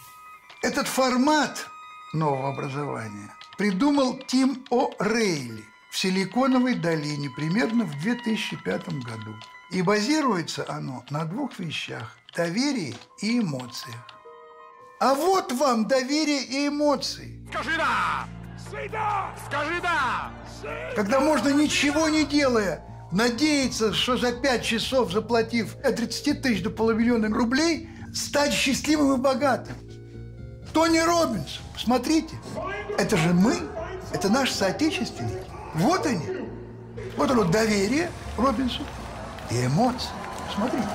Этот 0.63 0.87
формат 0.87 1.67
нового 2.13 2.53
образования 2.53 3.33
придумал 3.57 4.19
Тим 4.27 4.67
О'Рейли– 4.71 5.65
в 5.97 5.99
Силиконовой 5.99 6.75
долине 6.75 7.31
примерно 7.31 7.87
в 7.87 7.99
2005 8.03 8.89
году. 9.03 9.35
И 9.71 9.81
базируется 9.81 10.67
оно 10.69 11.03
на 11.09 11.25
двух 11.25 11.59
вещах– 11.59 12.19
доверии 12.37 12.95
и 13.23 13.39
эмоциях. 13.39 13.97
А 15.01 15.15
вот 15.15 15.53
вам 15.53 15.89
доверие 15.89 16.43
и 16.43 16.69
эмоции. 16.69 17.43
Скажи 17.51 17.79
да! 17.79 18.29
Скажи 19.47 19.81
да! 19.81 20.31
Когда 20.95 21.19
можно 21.19 21.49
ничего 21.49 22.11
не 22.11 22.27
делая 22.27 22.85
надеяться, 23.11 23.95
что 23.95 24.19
за 24.19 24.33
пять 24.33 24.65
часов, 24.65 25.11
заплатив 25.13 25.77
от 25.83 25.97
30 25.97 26.43
тысяч 26.43 26.63
до 26.63 26.69
полумиллиона 26.69 27.35
рублей, 27.35 27.89
стать 28.15 28.53
счастливым 28.53 29.19
и 29.19 29.23
богатым. 29.23 29.77
Тони 30.75 30.99
Робинс, 30.99 31.61
смотрите, 31.79 32.37
это 32.99 33.17
же 33.17 33.33
мы, 33.33 33.57
это 34.13 34.29
наши 34.29 34.53
соотечественники. 34.53 35.56
Вот 35.77 36.07
они. 36.07 36.27
Вот 37.17 37.31
оно 37.31 37.45
доверие 37.45 38.11
Робинсу 38.39 38.83
и 39.51 39.67
эмоции. 39.67 40.09
Смотрите. 40.55 40.89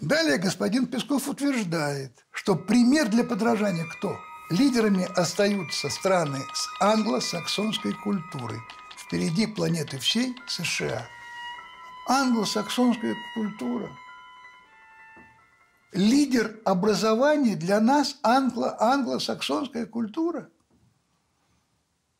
Далее 0.00 0.38
господин 0.38 0.86
Песков 0.86 1.28
утверждает, 1.28 2.12
что 2.32 2.56
пример 2.56 3.08
для 3.08 3.24
подражания 3.24 3.86
кто? 3.86 4.16
Лидерами 4.50 5.08
остаются 5.18 5.88
страны 5.88 6.40
с 6.52 6.82
англосаксонской 6.82 7.92
культурой. 8.02 8.60
Впереди 8.96 9.46
планеты 9.46 9.98
всей 9.98 10.34
США. 10.46 11.06
Англосаксонская 12.08 13.14
культура. 13.34 13.88
Лидер 15.94 16.60
образования 16.64 17.54
для 17.54 17.80
нас 17.80 18.18
англо 18.24 18.76
англосаксонская 18.80 19.86
культура. 19.86 20.50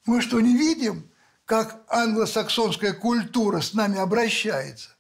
Мы 0.07 0.21
что, 0.21 0.41
не 0.41 0.57
видим, 0.57 1.11
как 1.45 1.85
англосаксонская 1.89 2.93
культура 2.93 3.61
с 3.61 3.75
нами 3.75 3.99
обращается? 3.99 4.91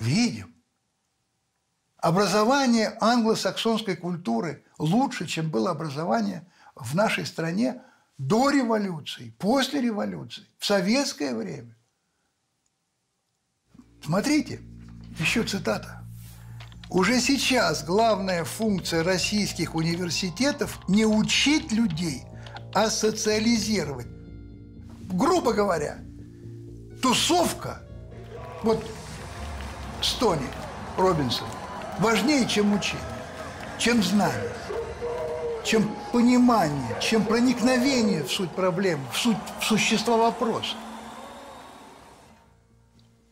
Видим. 0.00 0.52
Образование 1.98 2.98
англосаксонской 3.00 3.94
культуры 3.94 4.64
лучше, 4.76 5.28
чем 5.28 5.48
было 5.48 5.70
образование 5.70 6.44
в 6.74 6.96
нашей 6.96 7.24
стране 7.24 7.84
до 8.18 8.50
революции, 8.50 9.32
после 9.38 9.80
революции, 9.80 10.44
в 10.58 10.66
советское 10.66 11.36
время. 11.36 11.76
Смотрите, 14.02 14.60
еще 15.20 15.44
цитата. 15.44 15.99
Уже 16.90 17.20
сейчас 17.20 17.84
главная 17.84 18.42
функция 18.42 19.04
российских 19.04 19.76
университетов 19.76 20.80
не 20.88 21.04
учить 21.06 21.70
людей, 21.70 22.24
а 22.74 22.90
социализировать. 22.90 24.08
Грубо 25.12 25.52
говоря, 25.52 25.98
тусовка, 27.00 27.80
вот 28.64 28.84
Стони 30.02 30.48
Робинсон, 30.96 31.46
важнее, 32.00 32.48
чем 32.48 32.74
учение, 32.74 33.00
чем 33.78 34.02
знание, 34.02 34.52
чем 35.64 35.94
понимание, 36.12 36.96
чем 37.00 37.24
проникновение 37.24 38.24
в 38.24 38.32
суть 38.32 38.50
проблемы, 38.50 39.04
в, 39.12 39.16
суть, 39.16 39.36
в 39.60 39.64
существо 39.64 40.18
вопроса. 40.18 40.74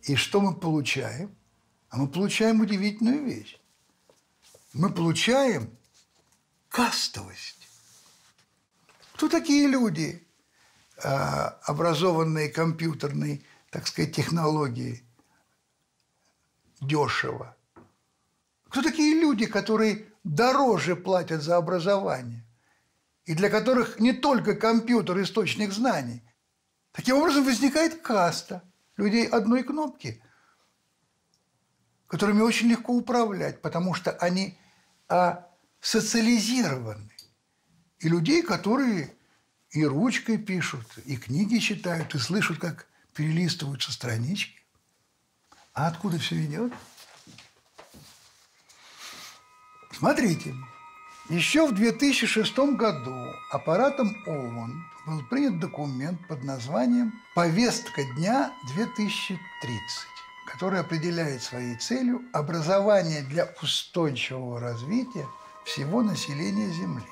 И 0.02 0.14
что 0.14 0.40
мы 0.40 0.54
получаем? 0.54 1.37
А 1.88 1.96
мы 1.96 2.08
получаем 2.08 2.60
удивительную 2.60 3.24
вещь. 3.24 3.58
Мы 4.74 4.92
получаем 4.92 5.70
кастовость. 6.68 7.68
Кто 9.14 9.28
такие 9.28 9.66
люди, 9.66 10.26
а, 11.02 11.58
образованные 11.64 12.50
компьютерной, 12.50 13.44
так 13.70 13.86
сказать, 13.88 14.14
технологией, 14.14 15.02
дешево? 16.80 17.56
Кто 18.68 18.82
такие 18.82 19.18
люди, 19.20 19.46
которые 19.46 20.06
дороже 20.24 20.94
платят 20.94 21.42
за 21.42 21.56
образование? 21.56 22.44
И 23.24 23.34
для 23.34 23.48
которых 23.50 23.98
не 23.98 24.12
только 24.12 24.54
компьютер– 24.54 25.20
источник 25.22 25.72
знаний. 25.72 26.22
Таким 26.92 27.16
образом 27.16 27.44
возникает 27.44 28.00
каста 28.02 28.62
людей 28.96 29.26
одной 29.26 29.62
кнопки, 29.62 30.22
которыми 32.08 32.40
очень 32.40 32.68
легко 32.68 32.92
управлять, 32.92 33.62
потому 33.62 33.94
что 33.94 34.10
они 34.12 34.58
а, 35.08 35.46
социализированы. 35.80 37.10
И 38.00 38.08
людей, 38.08 38.42
которые 38.42 39.14
и 39.70 39.84
ручкой 39.84 40.38
пишут, 40.38 40.86
и 41.04 41.16
книги 41.16 41.58
читают, 41.58 42.14
и 42.14 42.18
слышат, 42.18 42.58
как 42.58 42.86
перелистываются 43.14 43.92
странички. 43.92 44.60
А 45.74 45.88
откуда 45.88 46.18
все 46.18 46.42
идет? 46.44 46.72
Смотрите, 49.92 50.54
еще 51.28 51.66
в 51.66 51.74
2006 51.74 52.56
году 52.76 53.32
аппаратом 53.50 54.16
ООН 54.26 54.84
был 55.06 55.22
принят 55.26 55.58
документ 55.58 56.26
под 56.28 56.44
названием 56.44 57.12
«Повестка 57.34 58.04
дня 58.16 58.52
2030», 58.76 59.38
который 60.50 60.80
определяет 60.80 61.42
своей 61.42 61.76
целью 61.76 62.22
образование 62.32 63.22
для 63.22 63.48
устойчивого 63.62 64.58
развития 64.60 65.26
всего 65.64 66.02
населения 66.02 66.70
Земли. 66.70 67.04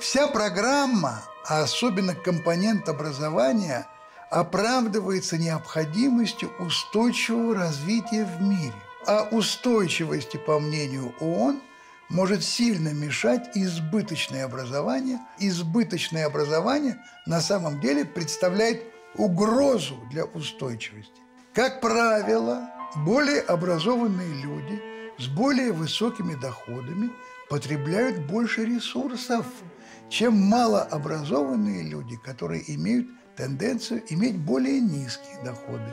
Вся 0.00 0.28
программа, 0.28 1.22
а 1.48 1.62
особенно 1.62 2.14
компонент 2.14 2.88
образования, 2.88 3.86
оправдывается 4.30 5.36
необходимостью 5.36 6.50
устойчивого 6.58 7.54
развития 7.54 8.24
в 8.24 8.42
мире. 8.42 8.74
А 9.06 9.28
устойчивости, 9.30 10.36
по 10.36 10.60
мнению 10.60 11.14
ООН, 11.20 11.60
может 12.08 12.44
сильно 12.44 12.90
мешать 12.90 13.50
избыточное 13.56 14.44
образование. 14.44 15.18
Избыточное 15.38 16.26
образование 16.26 16.98
на 17.26 17.40
самом 17.40 17.80
деле 17.80 18.04
представляет 18.04 18.84
угрозу 19.16 19.96
для 20.10 20.24
устойчивости. 20.24 21.20
Как 21.56 21.80
правило, 21.80 22.68
более 22.94 23.40
образованные 23.40 24.42
люди 24.42 24.80
с 25.18 25.26
более 25.26 25.72
высокими 25.72 26.34
доходами 26.34 27.10
потребляют 27.48 28.26
больше 28.26 28.64
ресурсов, 28.64 29.46
чем 30.08 30.36
малообразованные 30.36 31.82
люди, 31.82 32.16
которые 32.16 32.62
имеют 32.74 33.08
тенденцию 33.36 34.02
иметь 34.08 34.36
более 34.36 34.80
низкие 34.80 35.42
доходы. 35.44 35.92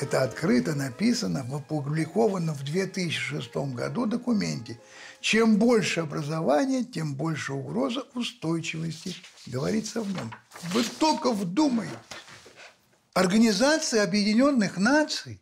Это 0.00 0.22
открыто 0.22 0.74
написано 0.74 1.44
в 1.44 1.54
опубликованном 1.54 2.54
в 2.54 2.64
2006 2.64 3.54
году 3.74 4.06
документе. 4.06 4.80
Чем 5.20 5.56
больше 5.56 6.00
образования, 6.00 6.82
тем 6.82 7.14
больше 7.14 7.52
угроза 7.52 8.06
устойчивости, 8.14 9.14
говорится 9.46 10.00
в 10.00 10.08
нем. 10.08 10.32
Вы 10.72 10.82
только 10.98 11.30
вдумайтесь. 11.32 11.92
Организация 13.12 14.02
Объединенных 14.02 14.78
Наций 14.78 15.41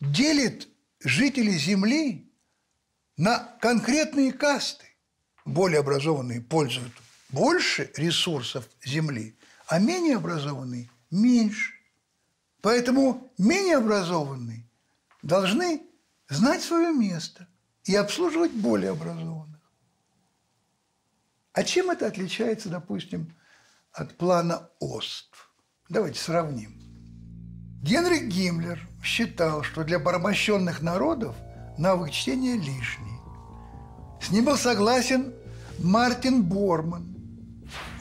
делит 0.00 0.68
жителей 1.00 1.58
Земли 1.58 2.32
на 3.16 3.38
конкретные 3.60 4.32
касты. 4.32 4.86
Более 5.44 5.80
образованные 5.80 6.40
пользуют 6.40 6.92
больше 7.28 7.90
ресурсов 7.96 8.68
Земли, 8.84 9.36
а 9.66 9.78
менее 9.78 10.16
образованные– 10.16 10.90
меньше. 11.10 11.74
Поэтому 12.60 13.32
менее 13.38 13.76
образованные 13.76 14.68
должны 15.22 15.82
знать 16.28 16.62
свое 16.62 16.92
место 16.92 17.48
и 17.84 17.94
обслуживать 17.94 18.52
более 18.52 18.90
образованных. 18.90 19.60
А 21.52 21.64
чем 21.64 21.90
это 21.90 22.06
отличается, 22.06 22.68
допустим, 22.68 23.34
от 23.92 24.16
плана 24.16 24.70
ОСТ? 24.78 25.34
Давайте 25.88 26.20
сравним. 26.20 26.89
Генрих 27.82 28.28
Гиммлер 28.28 28.86
считал, 29.02 29.62
что 29.62 29.84
для 29.84 29.98
порабощенных 29.98 30.82
народов 30.82 31.34
навык 31.78 32.10
чтения 32.10 32.56
лишний. 32.56 33.18
С 34.20 34.30
ним 34.30 34.44
был 34.44 34.58
согласен 34.58 35.32
Мартин 35.78 36.42
Борман. 36.42 37.16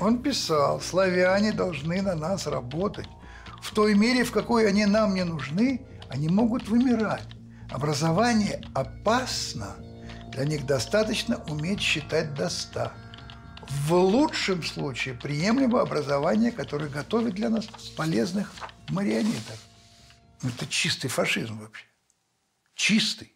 Он 0.01 0.21
писал, 0.21 0.81
славяне 0.81 1.53
должны 1.53 2.01
на 2.01 2.15
нас 2.15 2.45
работать, 2.45 3.07
в 3.61 3.73
той 3.73 3.95
мере, 3.95 4.25
в 4.25 4.31
какой 4.31 4.67
они 4.67 4.85
нам 4.85 5.15
не 5.15 5.23
нужны, 5.23 5.85
они 6.09 6.27
могут 6.27 6.67
вымирать. 6.67 7.27
Образование 7.71 8.61
опасно. 8.73 9.77
Для 10.33 10.43
них 10.43 10.65
достаточно 10.65 11.37
уметь 11.47 11.79
считать 11.79 12.33
до 12.33 12.49
ста. 12.49 12.91
В 13.87 13.93
лучшем 13.93 14.61
случае 14.61 15.13
приемлемо 15.13 15.81
образование, 15.81 16.51
которое 16.51 16.89
готовит 16.89 17.35
для 17.35 17.49
нас 17.49 17.65
полезных 17.95 18.51
марионеток. 18.89 19.57
Это 20.43 20.67
чистый 20.67 21.09
фашизм 21.09 21.59
вообще. 21.59 21.85
Чистый. 22.75 23.33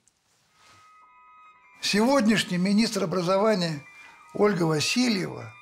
сегодняшний 1.82 2.58
министр 2.58 3.04
образования 3.04 3.84
Ольга 4.34 4.64
Васильева 4.64 5.54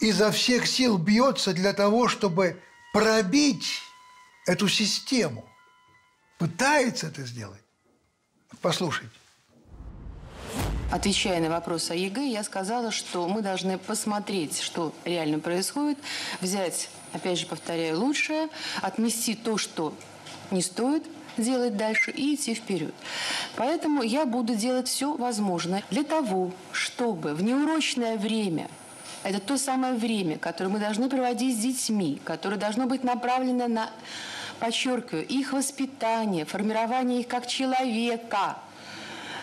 изо 0.00 0.30
всех 0.30 0.66
сил 0.66 0.98
бьется 0.98 1.54
для 1.54 1.72
того, 1.72 2.06
чтобы 2.08 2.62
пробить 2.92 3.80
эту 4.46 4.68
систему. 4.68 5.48
Пытается 6.38 7.06
это 7.06 7.22
сделать. 7.24 7.62
Послушайте. 8.60 9.16
Отвечая 10.92 11.40
на 11.40 11.48
вопрос 11.48 11.90
о 11.90 11.94
ЕГЭ, 11.94 12.28
я 12.28 12.44
сказала, 12.44 12.92
что 12.92 13.26
мы 13.26 13.42
должны 13.42 13.76
посмотреть, 13.76 14.60
что 14.60 14.94
реально 15.04 15.40
происходит, 15.40 15.98
взять, 16.40 16.90
опять 17.12 17.38
же 17.38 17.46
повторяю, 17.46 17.98
лучшее, 17.98 18.48
отмести 18.82 19.34
то, 19.34 19.58
что 19.58 19.96
не 20.50 20.62
стоит 20.62 21.04
делать 21.36 21.76
дальше 21.76 22.10
и 22.10 22.34
идти 22.34 22.54
вперед. 22.54 22.94
Поэтому 23.56 24.02
я 24.02 24.24
буду 24.24 24.54
делать 24.54 24.88
все 24.88 25.14
возможное 25.14 25.82
для 25.90 26.02
того, 26.02 26.52
чтобы 26.72 27.34
внеурочное 27.34 28.16
время 28.16 28.68
это 29.22 29.40
то 29.40 29.58
самое 29.58 29.94
время, 29.94 30.38
которое 30.38 30.70
мы 30.70 30.78
должны 30.78 31.08
проводить 31.08 31.56
с 31.56 31.60
детьми, 31.60 32.20
которое 32.24 32.56
должно 32.56 32.86
быть 32.86 33.04
направлено 33.04 33.66
на, 33.66 33.90
подчеркиваю, 34.60 35.26
их 35.26 35.52
воспитание, 35.52 36.44
формирование 36.44 37.20
их 37.20 37.28
как 37.28 37.46
человека– 37.46 38.58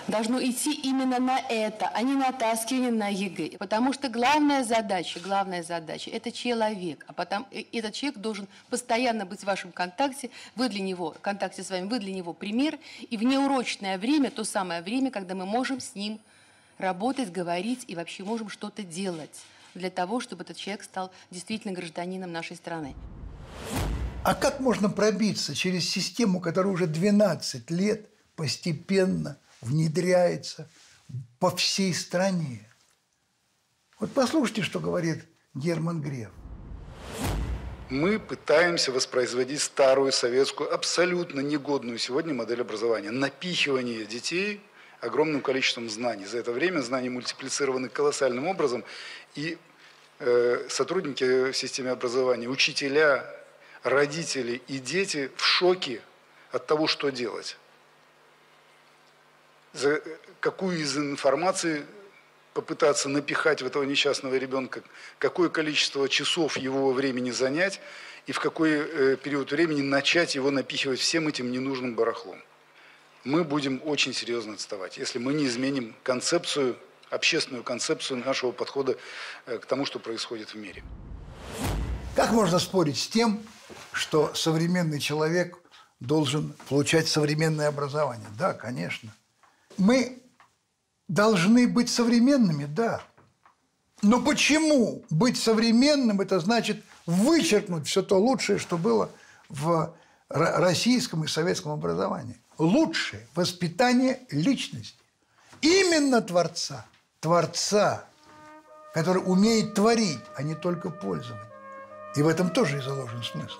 должно 0.08 0.42
идти 0.44 0.74
именно 0.74 1.20
на 1.20 1.40
это, 1.40 1.88
а 1.88 2.02
не 2.02 2.14
на 2.14 2.32
натаскивание 2.32 2.92
на 2.92 3.08
ЕГЭ. 3.08 3.58
Потому 3.58 3.94
что 3.94 4.10
главная 4.10 4.64
задача, 4.64 5.20
главная 5.20 5.64
задача– 5.64 6.10
это 6.14 6.32
человек. 6.32 7.06
А 7.08 7.14
потом 7.14 7.48
этот 7.72 7.94
человек 7.94 8.20
должен 8.20 8.48
постоянно 8.70 9.26
быть 9.26 9.42
в 9.42 9.46
вашем 9.46 9.72
контакте, 9.72 10.30
вы 10.56 10.70
для 10.70 10.82
него, 10.82 11.12
в 11.12 11.20
контакте 11.20 11.64
с 11.64 11.70
вами, 11.70 11.88
вы 11.88 12.00
для 12.00 12.14
него 12.14 12.34
пример. 12.34 12.78
И 13.10 13.18
внеурочное 13.18 13.98
время, 13.98 14.32
то 14.32 14.44
самое 14.44 14.82
время, 14.82 15.12
когда 15.12 15.36
мы 15.36 15.46
можем 15.46 15.80
с 15.80 15.96
ним 15.96 16.20
работать, 16.78 17.32
говорить 17.32 17.86
и 17.88 17.96
вообще 17.96 18.24
можем 18.24 18.50
что-то 18.50 18.84
делать 18.84 19.42
для 19.74 19.90
того, 19.90 20.20
чтобы 20.20 20.44
этот 20.44 20.58
человек 20.58 20.84
стал 20.84 21.12
действительно 21.32 21.74
гражданином 21.74 22.32
нашей 22.32 22.56
страны. 22.56 22.94
А 24.24 24.36
как 24.36 24.60
можно 24.60 24.90
пробиться 24.90 25.54
через 25.54 25.90
систему, 25.90 26.40
которая 26.40 26.72
уже 26.72 26.88
12 26.88 27.70
лет 27.72 28.08
постепенно 28.36 29.38
внедряется 29.64 30.70
по 31.40 31.50
всей 31.56 31.94
стране? 31.94 32.70
Вот 34.00 34.12
послушайте, 34.14 34.62
что 34.62 34.80
говорит 34.80 35.26
Герман 35.54 36.02
Греф. 36.02 36.30
Мы 37.90 38.20
пытаемся 38.20 38.92
воспроизводить 38.92 39.62
старую 39.62 40.12
советскую, 40.12 40.74
абсолютно 40.74 41.42
негодную 41.42 42.00
сегодня 42.00 42.34
модель 42.34 42.62
образования. 42.62 43.12
Напихивание 43.12 44.06
детей 44.06 44.62
огромным 45.00 45.42
количеством 45.42 45.90
знаний. 45.90 46.26
За 46.26 46.40
это 46.40 46.52
время 46.52 46.80
знания 46.80 47.10
мультиплицированы 47.10 47.90
колоссальным 47.90 48.48
образом. 48.48 48.84
И 49.36 49.58
э, 50.20 50.66
сотрудники 50.70 51.52
в 51.52 51.54
системе 51.54 51.92
образования, 51.92 52.48
учителя, 52.48 53.26
родители 53.84 54.62
и 54.68 54.80
дети 54.80 55.30
в 55.36 55.44
шоке 55.44 56.02
от 56.52 56.66
того, 56.66 56.88
что 56.88 57.10
делать. 57.10 57.58
За 59.74 60.02
какую 60.40 60.80
из 60.80 60.98
информации 60.98 61.86
попытаться 62.54 63.10
напихать 63.10 63.62
в 63.62 63.66
этого 63.66 63.84
несчастного 63.84 64.36
ребенка, 64.36 64.84
какое 65.18 65.50
количество 65.50 66.08
часов 66.08 66.58
его 66.58 66.92
времени 66.94 67.32
занять 67.32 67.80
и 68.28 68.32
в 68.32 68.40
какой 68.40 68.72
э, 68.72 69.18
период 69.18 69.52
времени 69.52 69.82
начать 69.82 70.36
его 70.36 70.52
напихивать 70.52 71.00
всем 71.00 71.28
этим 71.28 71.52
ненужным 71.52 71.96
барахлом. 71.96 72.40
Мы 73.24 73.44
будем 73.44 73.82
очень 73.84 74.14
серьезно 74.14 74.54
отставать, 74.54 74.98
если 74.98 75.18
мы 75.18 75.34
не 75.34 75.48
изменим 75.48 75.96
концепцию 76.04 76.78
общественную 77.10 77.64
концепцию 77.64 78.24
нашего 78.26 78.52
подхода 78.52 78.98
э, 79.46 79.58
к 79.58 79.66
тому, 79.66 79.86
что 79.86 80.00
происходит 80.00 80.50
в 80.50 80.56
мире. 80.56 80.84
Как 82.16 82.32
можно 82.32 82.60
спорить 82.60 83.00
с 83.00 83.08
тем, 83.08 83.42
что 83.92 84.34
современный 84.34 85.00
человек 85.00 85.58
должен 86.00 86.54
получать 86.70 87.08
современное 87.08 87.68
образование? 87.68 88.28
Да, 88.38 88.54
конечно. 88.54 89.14
Мы 89.78 90.22
должны 91.08 91.68
быть 91.68 91.90
современными, 91.90 92.66
да. 92.66 93.02
Но 94.02 94.22
почему 94.22 95.04
быть 95.10 95.38
современным– 95.38 96.22
это 96.22 96.40
значит 96.40 96.84
вычеркнуть 97.06 97.88
все 97.88 98.02
то 98.02 98.18
лучшее, 98.18 98.60
что 98.60 98.78
было 98.78 99.10
в 99.50 99.94
российском 100.30 101.24
и 101.24 101.28
советском 101.28 101.72
образовании? 101.72 102.38
Лучшее– 102.58 103.28
воспитание 103.36 104.22
личности. 104.30 104.98
Именно 105.62 106.22
Творца– 106.22 106.86
Творца, 107.20 108.04
который 108.94 109.24
умеет 109.26 109.74
творить, 109.76 110.20
а 110.36 110.44
не 110.44 110.56
только 110.56 110.90
пользовать. 110.90 111.42
И 112.18 112.22
в 112.22 112.28
этом 112.28 112.50
тоже 112.50 112.80
и 112.80 112.82
заложен 112.82 113.24
смысл. 113.24 113.58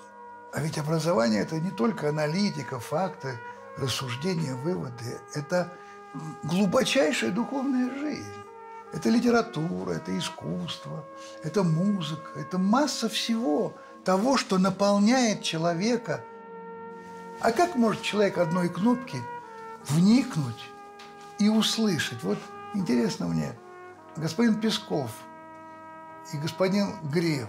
А 0.52 0.60
ведь 0.60 0.76
образование– 0.76 1.40
это 1.42 1.58
не 1.58 1.70
только 1.70 2.10
аналитика, 2.10 2.78
факты, 2.78 3.40
рассуждения, 3.78 4.54
выводы. 4.54 5.18
Это 5.32 5.72
глубочайшая 6.42 7.30
духовная 7.30 7.90
жизнь. 7.98 8.24
Это 8.92 9.10
литература, 9.10 9.92
это 9.92 10.16
искусство, 10.16 11.04
это 11.42 11.64
музыка, 11.64 12.38
это 12.38 12.58
масса 12.58 13.08
всего 13.08 13.74
того, 14.04 14.36
что 14.36 14.58
наполняет 14.58 15.42
человека. 15.42 16.24
А 17.40 17.50
как 17.50 17.74
может 17.74 18.02
человек 18.02 18.38
одной 18.38 18.68
кнопки 18.68 19.18
вникнуть 19.88 20.70
и 21.38 21.48
услышать? 21.48 22.22
Вот 22.22 22.38
Интересно 22.74 23.28
мне, 23.28 23.56
господин 24.16 24.60
Песков 24.60 25.12
и 26.32 26.36
господин 26.38 26.96
Греф 27.04 27.48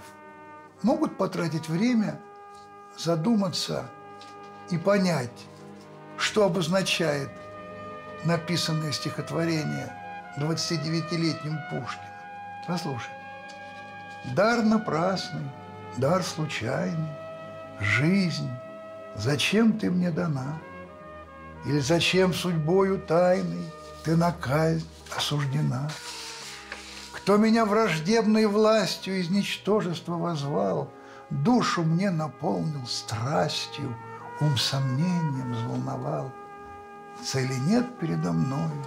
могут 0.84 1.18
потратить 1.18 1.68
время, 1.68 2.22
задуматься 2.96 3.90
и 4.70 4.78
понять, 4.78 5.48
что 6.16 6.46
обозначает 6.46 7.32
написанное 8.26 8.92
стихотворение 8.92 9.92
29-летним 10.38 11.58
Пушкиным. 11.70 12.06
Послушайте. 12.68 13.12
Дар 14.34 14.64
напрасный, 14.64 15.50
дар 15.98 16.24
случайный, 16.24 17.10
жизнь, 17.80 18.50
зачем 19.16 19.78
ты 19.78 19.92
мне 19.92 20.12
дана? 20.12 20.58
Или 21.66 21.80
зачем 21.80 22.34
судьбою 22.34 23.00
тайной 23.00 23.72
ты 24.04 24.16
на 24.16 24.32
казнь 24.32 24.88
осуждена. 25.16 25.90
Кто 27.14 27.38
меня 27.38 27.66
враждебной 27.66 28.46
властью 28.46 29.20
из 29.20 29.30
ничтожества 29.30 30.16
возвал, 30.16 30.92
Душу 31.32 31.82
мне 31.84 32.12
наполнил 32.12 32.86
страстью, 32.86 33.96
ум 34.42 34.58
сомнением 34.58 35.54
взволновал. 35.54 36.32
Цели 37.24 37.54
нет 37.54 38.00
передо 38.00 38.32
мною, 38.32 38.86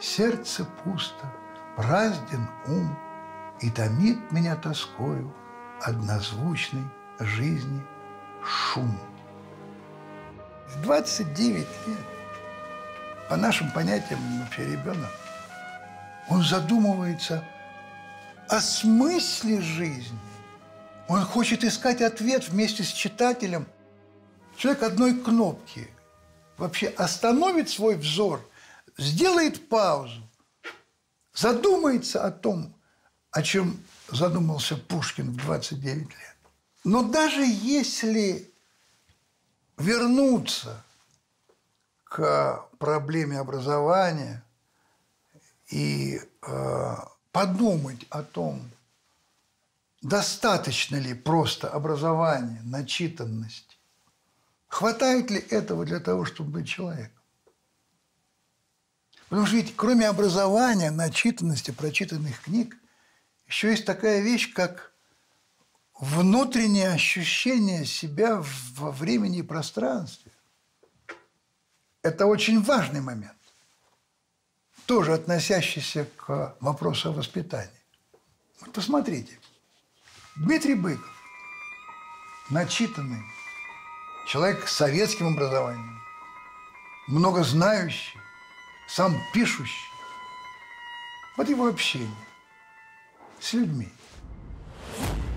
сердце 0.00 0.64
пусто, 0.82 1.32
празден 1.76 2.48
ум, 2.66 2.96
И 3.60 3.70
томит 3.70 4.18
меня 4.32 4.56
тоскою 4.56 5.32
однозвучной 5.80 6.84
жизни 7.20 7.82
шум. 8.44 8.98
В 10.68 10.82
29 10.82 11.56
лет, 11.56 11.98
по 13.28 13.36
нашим 13.36 13.70
понятиям, 13.70 14.20
вообще 14.40 14.72
ребенок, 14.72 15.10
он 16.28 16.42
задумывается 16.42 17.44
о 18.48 18.60
смысле 18.60 19.60
жизни. 19.60 20.18
Он 21.08 21.22
хочет 21.22 21.64
искать 21.64 22.02
ответ 22.02 22.48
вместе 22.48 22.82
с 22.82 22.88
читателем. 22.88 23.66
Человек 24.56 24.82
одной 24.82 25.14
кнопки 25.14 25.90
вообще 26.56 26.88
остановит 26.88 27.68
свой 27.70 27.96
взор, 27.96 28.40
сделает 28.96 29.68
паузу, 29.68 30.22
задумается 31.32 32.24
о 32.24 32.30
том, 32.30 32.74
о 33.30 33.42
чем 33.42 33.82
задумался 34.08 34.76
Пушкин 34.76 35.32
в 35.32 35.36
29 35.36 36.02
лет. 36.02 36.36
Но 36.84 37.02
даже 37.02 37.44
если 37.44 38.52
вернуться 39.78 40.84
к 42.04 42.66
проблеме 42.78 43.38
образования– 43.38 44.44
и 45.70 46.20
э, 46.42 46.96
подумать 47.32 48.06
о 48.10 48.22
том, 48.22 48.70
достаточно 50.02 50.96
ли 50.96 51.14
просто 51.14 51.68
образование, 51.68 52.60
начитанность, 52.62 53.73
хватает 54.74 55.30
ли 55.30 55.38
этого 55.38 55.84
для 55.84 56.00
того, 56.00 56.24
чтобы 56.24 56.50
быть 56.50 56.68
человеком. 56.68 57.22
Потому 59.28 59.46
что 59.46 59.54
ведь 59.54 59.76
кроме 59.76 60.08
образования, 60.08 60.90
начитанности, 60.90 61.70
прочитанных 61.70 62.40
книг, 62.40 62.76
еще 63.46 63.70
есть 63.70 63.84
такая 63.84 64.20
вещь, 64.20 64.52
как 64.52 64.92
внутреннее 66.00 66.90
ощущение 66.90 67.86
себя 67.86 68.42
во 68.74 68.90
времени 68.90 69.38
и 69.38 69.42
пространстве. 69.42 70.32
Это 72.02 72.26
очень 72.26 72.60
важный 72.60 73.00
момент. 73.00 73.38
тоже 74.86 75.14
относящийся 75.14 76.06
к 76.16 76.56
вопросу 76.60 77.10
о 77.10 77.12
воспитании. 77.12 77.70
Вот 78.60 78.72
посмотрите. 78.72 79.38
Дмитрий 80.36 80.74
Быков, 80.74 81.14
начитанный, 82.50 83.22
человек 84.26 84.66
с 84.68 84.76
советским 84.76 85.34
образованием, 85.34 86.00
много 87.06 87.42
знающий, 87.42 88.18
сам 88.88 89.16
пишущий. 89.32 89.88
Вот 91.36 91.48
его 91.48 91.66
общение 91.66 92.08
с 93.40 93.52
людьми. 93.52 93.88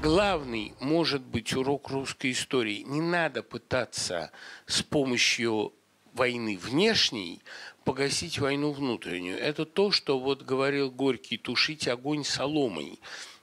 Главный 0.01 0.73
может 0.79 1.21
быть 1.21 1.53
урок 1.53 1.89
русской 1.89 2.31
истории. 2.31 2.83
Не 2.83 3.01
надо 3.01 3.41
пытаться 3.41 4.31
с 4.65 4.83
помощью 4.83 5.73
войны 6.13 6.57
внешней 6.57 7.41
погасить 7.83 8.39
войну 8.39 8.71
внутреннюю. 8.71 9.39
Это 9.39 9.65
то, 9.65 9.91
что 9.91 10.19
вот 10.19 10.43
говорил 10.43 10.91
Горький, 10.91 11.37
тушить 11.37 11.87
огонь 11.87 12.23
соломой. 12.23 12.99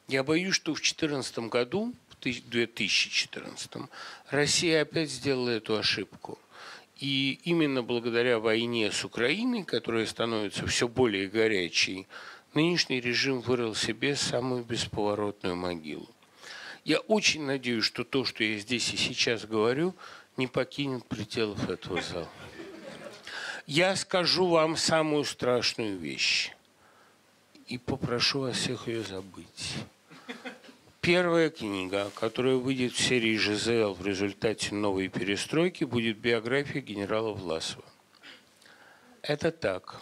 Я 0.07 0.23
боюсь, 0.23 0.55
что 0.55 0.73
в 0.73 0.79
2014 0.79 1.39
году, 1.51 1.93
2014, 2.31 3.71
Россия 4.31 4.83
опять 4.83 5.11
сделала 5.11 5.51
эту 5.51 5.77
ошибку. 5.77 6.39
И 6.99 7.41
именно 7.45 7.83
благодаря 7.83 8.39
войне 8.39 8.91
с 8.93 9.05
Украиной, 9.05 9.65
которая 9.65 10.07
становится 10.07 10.67
все 10.67 10.87
более 10.87 11.29
горячей, 11.29 12.07
нынешний 12.55 13.01
режим 13.01 13.41
вырыл 13.41 13.75
себе 13.75 14.17
самую 14.17 14.65
бесповоротную 14.65 15.57
могилу. 15.57 16.09
Я 16.85 16.99
очень 17.01 17.43
надеюсь, 17.45 17.85
что 17.85 18.05
то, 18.05 18.25
что 18.25 18.45
я 18.45 18.59
здесь 18.59 18.93
и 18.93 18.97
сейчас 18.97 19.45
говорю, 19.45 19.95
не 20.37 20.47
покинет 20.47 21.05
пределов 21.07 21.69
этого 21.69 22.01
зала. 22.03 22.29
Я 23.67 23.97
скажу 23.97 24.47
вам 24.47 24.77
самую 24.77 25.25
страшную 25.25 25.99
вещь 25.99 26.53
и 27.67 27.79
попрошу 27.79 28.41
вас 28.41 28.57
всех 28.57 28.89
ее 28.89 29.03
забыть. 29.03 29.75
Первая 31.05 31.51
книга, 31.51 32.11
которая 32.15 32.55
выйдет 32.55 32.95
в 32.95 32.99
серии 32.99 33.37
«ЖЗЛ» 33.37 33.93
в 33.93 34.07
результате 34.07 34.75
новой 34.75 35.09
перестройки, 35.09 35.85
будет 35.85 36.17
биография 36.17 36.81
генерала 36.81 37.35
Власова. 37.35 37.85
Это 39.21 39.53
так. 39.53 40.01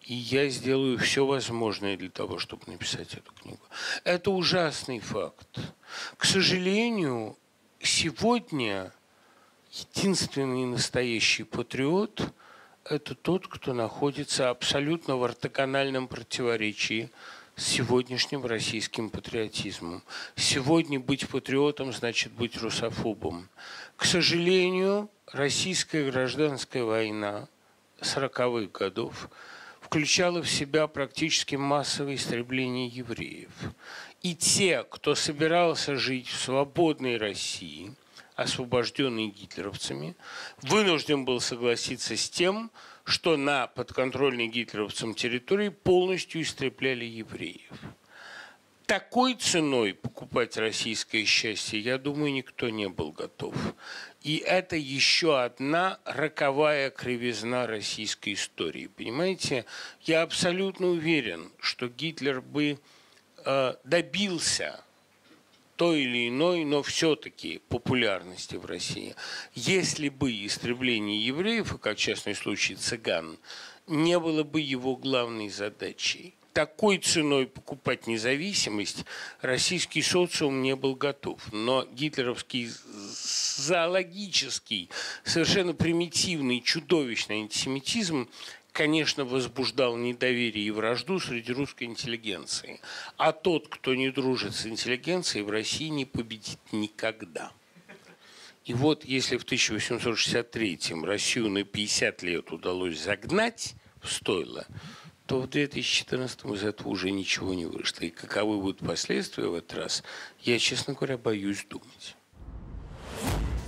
И 0.00 0.14
я 0.14 0.48
сделаю 0.48 0.96
все 0.96 1.26
возможное 1.26 1.98
для 1.98 2.08
того, 2.08 2.38
чтобы 2.38 2.62
написать 2.66 3.12
эту 3.12 3.30
книгу. 3.34 3.60
Это 4.04 4.30
ужасный 4.30 5.00
факт. 5.00 5.58
К 6.16 6.24
сожалению, 6.24 7.36
сегодня 7.78 8.94
единственный 9.70 10.64
настоящий 10.64 11.44
патриот– 11.44 12.32
это 12.84 13.14
тот, 13.14 13.46
кто 13.46 13.74
находится 13.74 14.48
абсолютно 14.48 15.18
в 15.18 15.24
ортогональном 15.24 16.08
противоречии 16.08 17.10
сегодняшним 17.58 18.46
российским 18.46 19.10
патриотизмом. 19.10 20.02
Сегодня 20.36 21.00
быть 21.00 21.28
патриотом 21.28 21.92
значит 21.92 22.32
быть 22.32 22.56
русофобом. 22.56 23.48
К 23.96 24.04
сожалению, 24.04 25.10
российская 25.32 26.08
гражданская 26.10 26.84
война 26.84 27.48
40-х 28.00 28.78
годов 28.78 29.28
включала 29.80 30.40
в 30.40 30.48
себя 30.48 30.86
практически 30.86 31.56
массовое 31.56 32.14
истребление 32.14 32.86
евреев. 32.86 33.50
И 34.22 34.34
те, 34.36 34.84
кто 34.88 35.14
собирался 35.14 35.96
жить 35.96 36.28
в 36.28 36.38
свободной 36.38 37.16
России, 37.16 37.94
освобожденный 38.36 39.28
гитлеровцами, 39.28 40.14
вынужден 40.62 41.24
был 41.24 41.40
согласиться 41.40 42.16
с 42.16 42.30
тем, 42.30 42.70
что 43.08 43.38
на 43.38 43.66
подконтрольной 43.68 44.48
гитлеровцам 44.48 45.14
территории 45.14 45.70
полностью 45.70 46.42
истребляли 46.42 47.06
евреев. 47.06 47.72
Такой 48.84 49.34
ценой 49.34 49.94
покупать 49.94 50.58
российское 50.58 51.24
счастье, 51.24 51.80
я 51.80 51.96
думаю, 51.96 52.32
никто 52.32 52.68
не 52.68 52.88
был 52.88 53.12
готов. 53.12 53.54
И 54.22 54.36
это 54.36 54.76
еще 54.76 55.40
одна 55.40 55.98
роковая 56.04 56.90
кривизна 56.90 57.66
российской 57.66 58.34
истории. 58.34 58.88
Понимаете, 58.88 59.64
я 60.02 60.20
абсолютно 60.20 60.88
уверен, 60.88 61.50
что 61.58 61.88
Гитлер 61.88 62.42
бы 62.42 62.78
э, 63.44 63.74
добился 63.84 64.84
той 65.78 66.02
или 66.02 66.28
иной, 66.28 66.64
но 66.64 66.82
все-таки 66.82 67.62
популярности 67.68 68.56
в 68.56 68.66
России, 68.66 69.14
если 69.54 70.08
бы 70.08 70.32
истребление 70.44 71.24
евреев, 71.24 71.78
как 71.80 71.96
частный 71.96 72.34
случай 72.34 72.74
цыган, 72.74 73.38
не 73.86 74.18
было 74.18 74.42
бы 74.42 74.60
его 74.60 74.96
главной 74.96 75.48
задачей 75.48 76.34
такой 76.58 76.98
ценой 76.98 77.46
покупать 77.46 78.08
независимость 78.08 79.04
российский 79.42 80.02
социум 80.02 80.60
не 80.60 80.74
был 80.74 80.96
готов. 80.96 81.40
Но 81.52 81.84
гитлеровский 81.84 82.68
зоологический, 83.58 84.90
совершенно 85.22 85.72
примитивный, 85.72 86.60
чудовищный 86.60 87.42
антисемитизм 87.42 88.28
конечно, 88.72 89.24
возбуждал 89.24 89.96
недоверие 89.96 90.66
и 90.66 90.70
вражду 90.70 91.20
среди 91.20 91.52
русской 91.52 91.84
интеллигенции. 91.84 92.80
А 93.16 93.32
тот, 93.32 93.68
кто 93.68 93.94
не 93.94 94.10
дружит 94.10 94.54
с 94.54 94.66
интеллигенцией, 94.66 95.44
в 95.44 95.50
России 95.50 95.88
не 95.88 96.04
победит 96.04 96.60
никогда. 96.72 97.52
И 98.64 98.74
вот 98.74 99.04
если 99.04 99.38
в 99.38 99.44
1863-м 99.44 101.04
Россию 101.04 101.48
на 101.48 101.64
50 101.64 102.22
лет 102.22 102.52
удалось 102.52 103.00
загнать 103.00 103.74
в 104.02 104.12
стойло, 104.12 104.66
то 105.24 105.40
в 105.40 105.48
2014 105.48 106.44
из 106.44 106.64
этого 106.64 106.88
уже 106.88 107.10
ничего 107.10 107.54
не 107.54 107.64
вышло. 107.64 108.04
И 108.04 108.10
каковы 108.10 108.60
будут 108.60 108.86
последствия 108.86 109.46
в 109.48 109.54
этот 109.54 109.74
раз, 109.74 110.02
я, 110.42 110.58
честно 110.58 110.94
говоря, 110.94 111.16
боюсь 111.16 111.64
думать. 111.68 112.16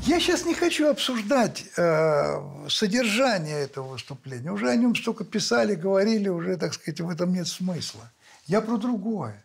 Я 0.06 0.18
сейчас 0.18 0.46
не 0.46 0.54
хочу 0.54 0.88
обсуждать 0.88 1.64
э, 1.76 2.68
содержание 2.68 3.60
этого 3.60 3.88
выступления. 3.88 4.50
Уже 4.50 4.70
о 4.70 4.76
нем 4.76 4.96
столько 4.96 5.24
писали, 5.24 5.74
говорили, 5.74 6.28
уже, 6.28 6.56
так 6.56 6.72
сказать, 6.72 7.00
в 7.00 7.08
этом 7.08 7.32
нет 7.34 7.46
смысла. 7.46 8.10
Я 8.46 8.62
про 8.62 8.78
другое. 8.78 9.44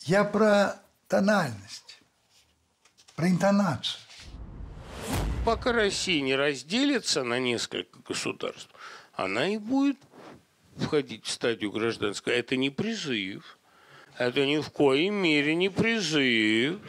Я 0.00 0.24
про 0.24 0.80
тональность, 1.08 2.00
про 3.14 3.28
интонацию. 3.28 4.00
Пока 5.44 5.72
Россия 5.72 6.20
не 6.20 6.34
разделится 6.34 7.22
на 7.22 7.38
несколько 7.38 8.00
государств, 8.00 8.70
она 9.14 9.48
и 9.48 9.58
будет 9.58 9.98
входить 10.76 11.24
в 11.24 11.30
стадию 11.30 11.70
гражданской. 11.70 12.34
Это 12.34 12.56
не 12.56 12.70
призыв. 12.70 13.58
Это 14.18 14.44
ни 14.44 14.58
в 14.58 14.70
коей 14.70 15.10
мере 15.10 15.54
не 15.54 15.68
призыв. 15.68 16.80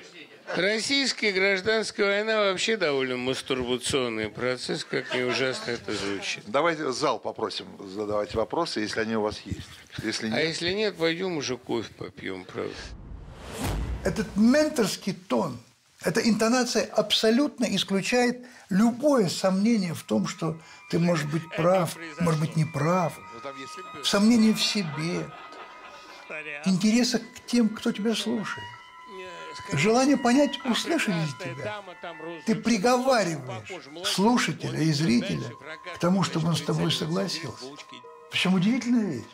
Российская 0.55 1.31
гражданская 1.33 2.05
война 2.05 2.37
вообще 2.37 2.77
довольно 2.77 3.17
мастурбационный 3.17 4.29
процесс, 4.29 4.83
как 4.85 5.13
не 5.13 5.23
ужасно 5.23 5.71
это 5.71 5.93
звучит. 5.93 6.43
Давайте 6.47 6.91
зал 6.91 7.19
попросим 7.19 7.67
задавать 7.87 8.33
вопросы, 8.33 8.79
если 8.79 9.01
они 9.01 9.17
у 9.17 9.21
вас 9.21 9.41
есть. 9.41 9.67
Если 10.01 10.27
а 10.27 10.29
нет... 10.29 10.37
А 10.37 10.41
если 10.41 10.71
нет, 10.71 10.95
пойдем 10.95 11.37
уже 11.37 11.57
кофе 11.57 11.91
попьем, 11.97 12.45
правда. 12.45 12.73
Этот 14.05 14.27
менторский 14.35 15.13
тон, 15.13 15.59
эта 16.03 16.21
интонация 16.21 16.85
абсолютно 16.85 17.65
исключает 17.75 18.45
любое 18.69 19.27
сомнение 19.27 19.93
в 19.93 20.03
том, 20.03 20.27
что 20.27 20.57
ты 20.89 20.97
можешь 20.97 21.25
быть 21.25 21.43
прав, 21.55 21.97
может 22.19 22.39
быть 22.39 22.55
не 22.55 22.65
прав, 22.65 23.19
сомнение 24.03 24.53
в 24.53 24.63
себе, 24.63 25.29
интереса 26.65 27.19
к 27.19 27.45
тем, 27.47 27.69
кто 27.69 27.91
тебя 27.91 28.15
слушает. 28.15 28.65
Желание 29.73 30.17
понять, 30.17 30.63
услышали 30.65 31.15
ли 31.15 31.27
тебя. 31.39 31.83
Ты 32.45 32.55
приговариваешь 32.55 34.07
слушателя 34.07 34.79
и 34.79 34.91
зрителя 34.91 35.51
к 35.95 35.99
тому, 35.99 36.23
чтобы 36.23 36.49
он 36.49 36.55
с 36.55 36.61
тобой 36.61 36.91
согласился. 36.91 37.65
Причем 38.31 38.53
удивительная 38.53 39.05
вещь. 39.05 39.25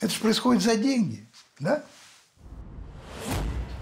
Это 0.00 0.12
же 0.12 0.20
происходит 0.20 0.62
за 0.62 0.76
деньги, 0.76 1.26
да? 1.58 1.84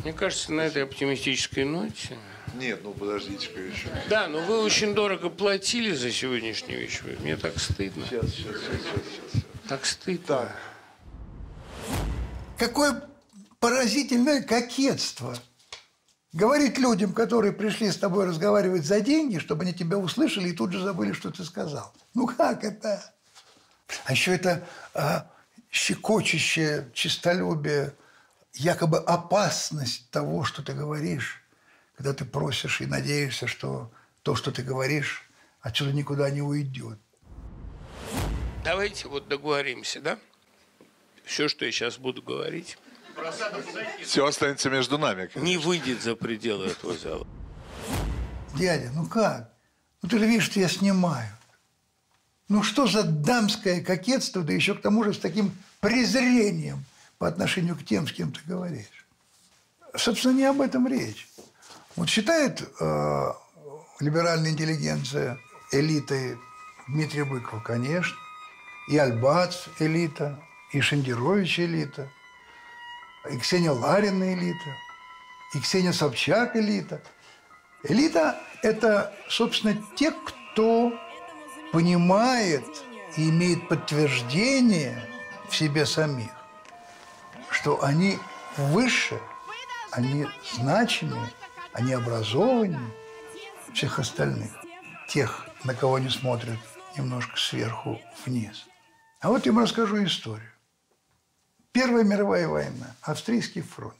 Мне 0.03 0.13
кажется, 0.13 0.53
на 0.53 0.63
этой 0.63 0.85
оптимистической 0.85 1.65
ноте... 1.65 2.19
Нет, 2.55 2.81
ну 2.83 2.93
подождите-ка 2.93 3.61
еще. 3.61 3.89
Да, 4.09 4.27
но 4.27 4.41
вы 4.41 4.61
очень 4.61 4.95
дорого 4.95 5.29
платили 5.29 5.93
за 5.93 6.11
сегодняшний 6.11 6.77
вечер. 6.77 7.05
Мне 7.21 7.37
так 7.37 7.59
стыдно. 7.59 8.05
Сейчас, 8.07 8.27
сейчас, 8.31 8.57
сейчас, 8.57 9.03
сейчас. 9.33 9.43
Так 9.69 9.85
стыдно. 9.85 10.27
Так. 10.27 10.57
Какое 12.59 13.08
поразительное 13.61 14.43
кокетство. 14.43 15.37
Говорить 16.33 16.79
людям, 16.79 17.15
которые 17.15 17.53
пришли 17.53 17.91
с 17.91 17.97
тобой 17.97 18.27
разговаривать 18.27 18.85
за 18.85 19.01
деньги, 19.01 19.39
чтобы 19.39 19.63
они 19.63 19.73
тебя 19.73 19.97
услышали 19.97 20.51
и 20.51 20.53
тут 20.53 20.73
же 20.73 20.83
забыли, 20.83 21.13
что 21.13 21.31
ты 21.31 21.45
сказал. 21.45 21.93
Ну 22.15 22.27
как 22.27 22.65
это? 22.65 23.15
А 24.05 24.13
еще 24.13 24.35
это 24.35 24.67
а, 24.93 25.31
щекочущее 25.71 26.91
чистолюбие, 26.93 27.95
якобы 28.53 28.99
опасность 28.99 30.11
того, 30.11 30.45
что 30.45 30.63
ты 30.63 30.75
говоришь, 30.75 31.43
когда 31.97 32.13
ты 32.13 32.25
просишь 32.27 32.83
и 32.83 32.87
надеешься, 32.87 33.47
что 33.47 33.91
то, 34.23 34.35
что 34.35 34.53
ты 34.53 34.63
говоришь, 34.63 35.29
отсюда 35.61 35.93
никуда 35.93 36.29
не 36.31 36.43
уйдет. 36.43 36.99
давайте 38.63 39.09
вот 39.09 39.29
договоримся, 39.29 40.01
да? 40.01 40.19
Все, 41.25 41.49
что 41.49 41.65
я 41.65 41.73
сейчас 41.73 41.99
буду 41.99 42.23
говорить, 42.23 42.79
Все 44.03 44.27
останется 44.27 44.71
между 44.71 44.99
нами. 44.99 45.31
не 45.35 45.57
выйдет 45.57 46.03
за 46.03 46.15
пределы 46.17 46.67
этого 46.69 46.97
зала. 46.97 47.27
Дядя, 48.55 48.91
ну 48.95 49.07
как? 49.07 49.53
Ну 50.03 50.09
ты 50.09 50.19
же 50.19 50.27
видишь, 50.27 50.45
что 50.45 50.61
я 50.61 50.69
снимаю. 50.69 51.29
Ну 52.49 52.63
что 52.63 52.87
за 52.87 53.03
дамское 53.03 53.83
кокетство, 53.83 54.43
да 54.43 54.53
еще 54.53 54.75
к 54.75 54.81
тому 54.81 55.05
же 55.05 55.13
с 55.13 55.19
таким 55.19 55.53
презрением 55.81 56.85
по 57.19 57.29
отношению 57.29 57.77
к 57.77 57.85
тем, 57.85 58.07
с 58.07 58.13
кем 58.13 58.33
ты 58.33 58.41
говоришь. 58.47 59.07
Собственно, 59.95 60.33
не 60.33 60.45
об 60.45 60.61
этом 60.61 60.87
речь. 60.87 61.29
Вот 61.97 62.09
считает 62.09 62.63
э, 62.81 63.33
либеральная 64.01 64.53
интеллигенция 64.53 65.39
элитой 65.73 66.39
Дмитрия 66.87 67.25
Быкова, 67.25 67.61
конечно. 67.61 68.17
И 68.89 68.97
Альбац 68.97 69.67
элита, 69.79 70.41
и 70.73 70.81
Шендерович 70.81 71.61
элита, 71.61 72.11
и 73.31 73.39
Ксения 73.39 73.73
Ларина 73.73 74.35
элита, 74.35 74.77
и 75.55 75.61
Ксения 75.61 75.93
Собчак 75.93 76.57
элита. 76.57 77.01
Элита– 77.85 78.41
это, 78.63 79.15
собственно, 79.29 79.77
те, 79.97 80.13
кто 80.13 80.93
понимает 81.73 82.65
и 83.17 83.31
имеет 83.31 83.69
подтверждение 83.69 85.03
в 85.49 85.57
себе 85.57 85.87
самих, 85.87 86.31
что 87.51 87.83
они 87.83 88.19
выше, 88.57 89.21
они 89.93 90.27
значимые, 90.55 91.31
они 91.73 91.93
образованнее 91.93 92.91
всех 93.73 93.99
остальных, 93.99 94.53
тех, 95.09 95.47
на 95.65 95.75
кого 95.75 95.97
они 95.97 96.09
смотрят 96.09 96.59
немножко 96.97 97.37
сверху 97.37 98.01
вниз. 98.25 98.67
А 99.21 99.29
вот 99.29 99.47
я 99.47 99.53
вам 99.53 99.65
расскажу 99.65 100.03
историю. 100.05 100.51
Первая 101.79 102.03
мировая 102.03 102.49
война, 102.49 102.97
австрийский 103.03 103.63
фронт. 103.63 103.95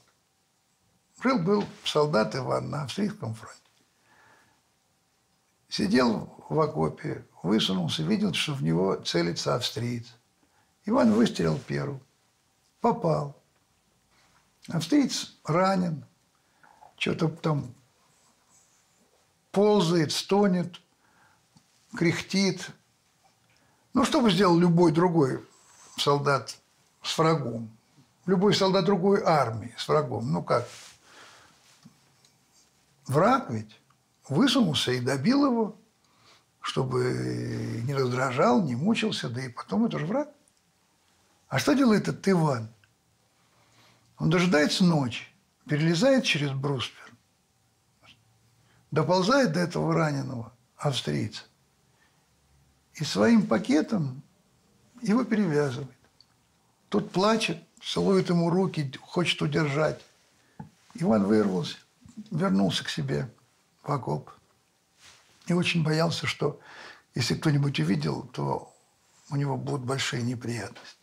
Жил-был 1.23 1.65
солдат 1.85 2.35
Иван 2.35 2.71
на 2.71 2.83
австрийском 2.83 3.37
фронте. 3.37 3.57
Сидел 5.69 6.45
в 6.49 6.59
окопе, 6.59 7.25
высунулся, 7.45 8.03
видел, 8.03 8.35
что 8.35 8.55
в 8.55 8.65
него 8.65 8.97
целится 8.97 9.55
австриец. 9.55 10.13
Иван 10.87 11.13
выстрелил 11.13 11.57
первым. 11.69 12.03
Попал. 12.81 13.41
Австриец 14.67 15.37
ранен. 15.45 16.05
Что-то 16.97 17.29
там 17.29 17.73
ползает, 19.53 20.11
стонет, 20.11 20.81
кряхтит. 21.97 22.71
Ну, 23.95 24.05
что 24.05 24.21
бы 24.21 24.33
сделал 24.33 24.59
любой 24.59 24.91
другой 24.91 25.47
солдат 25.97 26.59
с 27.03 27.17
врагом? 27.17 27.71
Любой 28.27 28.55
солдат 28.55 28.85
другой 28.85 29.23
армии 29.23 29.75
с 29.79 29.89
врагом. 29.89 30.31
Ну, 30.33 30.43
как? 30.43 30.69
Враг 33.07 33.51
ведь 33.51 33.81
высунулся 34.29 34.93
и 34.93 35.01
добил 35.01 35.47
его, 35.47 35.77
чтобы 36.61 37.83
не 37.85 37.95
раздражал, 37.95 38.63
не 38.63 38.77
мучился, 38.77 39.31
да 39.31 39.43
и 39.43 39.49
потом 39.49 39.87
это 39.87 39.99
же 39.99 40.07
враг. 40.07 40.29
А 41.49 41.59
что 41.59 41.73
делает 41.73 42.09
этот 42.09 42.29
Иван? 42.29 42.69
Он 44.19 44.29
дожидается 44.29 44.85
ночи, 44.85 45.25
перелезает 45.67 46.25
через 46.25 46.51
бруствер, 46.51 47.11
доползает 48.91 49.53
до 49.53 49.61
этого 49.61 49.95
раненого 49.95 50.53
австрийца 50.77 51.45
и 52.95 53.05
своим 53.05 53.47
пакетом 53.47 54.23
его 55.01 55.25
перевязывает. 55.25 55.98
Тот 56.89 57.11
плачет, 57.11 57.63
целует 57.83 58.31
ему 58.31 58.51
руки, 58.51 58.91
хочет 59.01 59.41
удержать. 59.43 60.01
Иван 60.95 61.25
вырвался, 61.25 61.77
вернулся 62.31 62.85
к 62.85 62.89
себе 62.89 63.31
в 63.83 63.93
окоп. 63.93 64.31
И 65.47 65.53
очень 65.53 65.83
боялся, 65.83 66.27
что 66.27 66.61
если 67.15 67.35
кто-нибудь 67.35 67.79
увидел, 67.81 68.23
то 68.33 68.73
у 69.31 69.37
него 69.37 69.57
будут 69.57 69.83
большие 69.83 70.23
неприятности. 70.23 70.97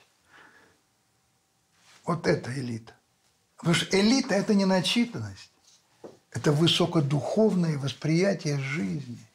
Вот 2.06 2.28
это 2.28 2.54
элита. 2.54 2.94
Потому 3.58 3.76
что 3.76 4.00
элита– 4.00 4.36
это 4.36 4.54
не 4.54 4.66
начитанность. 4.66 5.52
Это 6.32 6.52
высокодуховное 6.52 7.78
восприятие 7.78 8.60
жизни. 8.60 9.26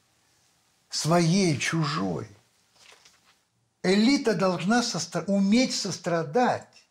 Своей, 0.88 1.56
чужой. 1.58 2.28
Элита 3.82 4.34
должна 4.34 4.82
состра... 4.82 5.22
уметь 5.26 5.74
сострадать. 5.74 6.86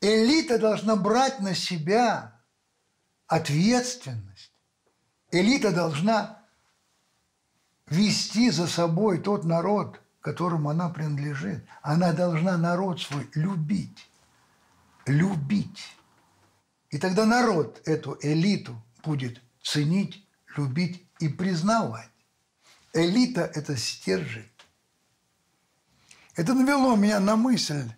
Элита 0.00 0.58
должна 0.58 0.96
брать 0.96 1.40
на 1.40 1.54
себя 1.54 2.40
ответственность. 3.26 4.52
Элита 5.30 5.72
должна 5.72 6.42
вести 7.86 8.50
за 8.50 8.66
собой 8.66 9.18
тот 9.18 9.44
народ, 9.44 10.00
которому 10.20 10.70
она 10.70 10.88
принадлежит. 10.88 11.64
Она 11.82 12.12
должна 12.12 12.56
народ 12.56 13.00
свой 13.00 13.28
любить. 13.34 14.10
Любить. 15.06 15.96
И 16.88 16.98
тогда 16.98 17.26
народ 17.26 17.82
эту 17.84 18.16
элиту 18.22 18.80
будет 19.02 19.42
ценить, 19.62 20.26
любить 20.56 21.06
и 21.18 21.28
признавать. 21.28 22.08
Элита– 22.94 23.42
это 23.54 23.76
стержень. 23.76 24.48
Это 26.36 26.54
навело 26.54 26.96
меня 26.96 27.20
на 27.20 27.36
мысль 27.36 27.90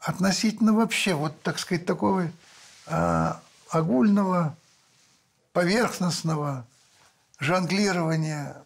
относительно 0.00 0.72
вообще, 0.72 1.14
вот, 1.14 1.40
так 1.42 1.58
сказать, 1.58 1.86
такого 1.86 2.30
э, 2.86 3.32
огульного, 3.70 4.56
поверхностного 5.52 6.66
жонглирования 7.38 8.56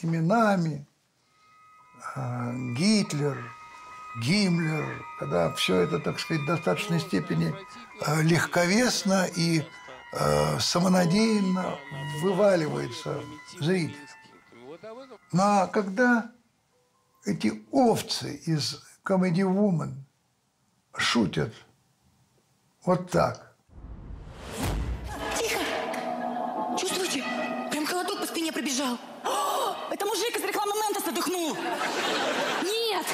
именами, 0.00 0.86
э, 2.14 2.52
Гитлер, 2.76 3.36
Гиммлер, 4.22 5.04
когда 5.18 5.52
все 5.54 5.80
это, 5.80 5.98
так 5.98 6.20
сказать, 6.20 6.42
в 6.44 6.46
достаточной 6.46 7.00
степени 7.00 7.52
э, 8.06 8.22
легковесно 8.22 9.26
и 9.36 9.64
э, 10.12 10.60
самонадеянно 10.60 11.76
вываливается 12.22 13.20
зритель. 13.58 13.96
Ну 15.32 15.42
а 15.42 15.66
когда 15.66 16.30
эти 17.28 17.62
овцы 17.70 18.40
из 18.46 18.82
Comedy 19.04 19.42
Woman 19.42 19.92
шутят 20.96 21.52
вот 22.84 23.10
так. 23.10 23.54
Тихо! 25.38 25.60
Чувствуете? 26.78 27.22
Прям 27.70 27.84
холодок 27.86 28.20
по 28.20 28.26
спине 28.26 28.50
пробежал. 28.50 28.98
О, 29.24 29.76
это 29.92 30.06
мужик 30.06 30.36
из 30.36 30.42
рекламы 30.42 30.72
Ментоса 30.72 31.12
дыхнул. 31.12 31.54
Нет! 32.62 33.06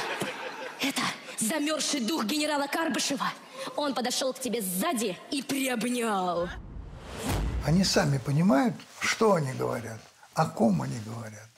Это 0.80 1.02
замерзший 1.38 2.00
дух 2.00 2.24
генерала 2.24 2.68
Карбышева. 2.68 3.26
Он 3.76 3.94
подошел 3.94 4.32
к 4.32 4.38
тебе 4.38 4.62
сзади 4.62 5.18
и 5.32 5.42
приобнял. 5.42 6.48
Они 7.66 7.82
сами 7.82 8.18
понимают, 8.18 8.76
что 9.00 9.34
они 9.34 9.52
говорят, 9.54 9.98
о 10.34 10.46
ком 10.46 10.82
они 10.82 11.00
говорят. 11.00 11.48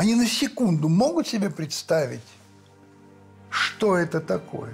Они 0.00 0.14
на 0.14 0.26
секунду 0.26 0.88
могут 0.88 1.28
себе 1.28 1.50
представить, 1.50 2.24
что 3.50 3.98
это 3.98 4.18
такое 4.18 4.72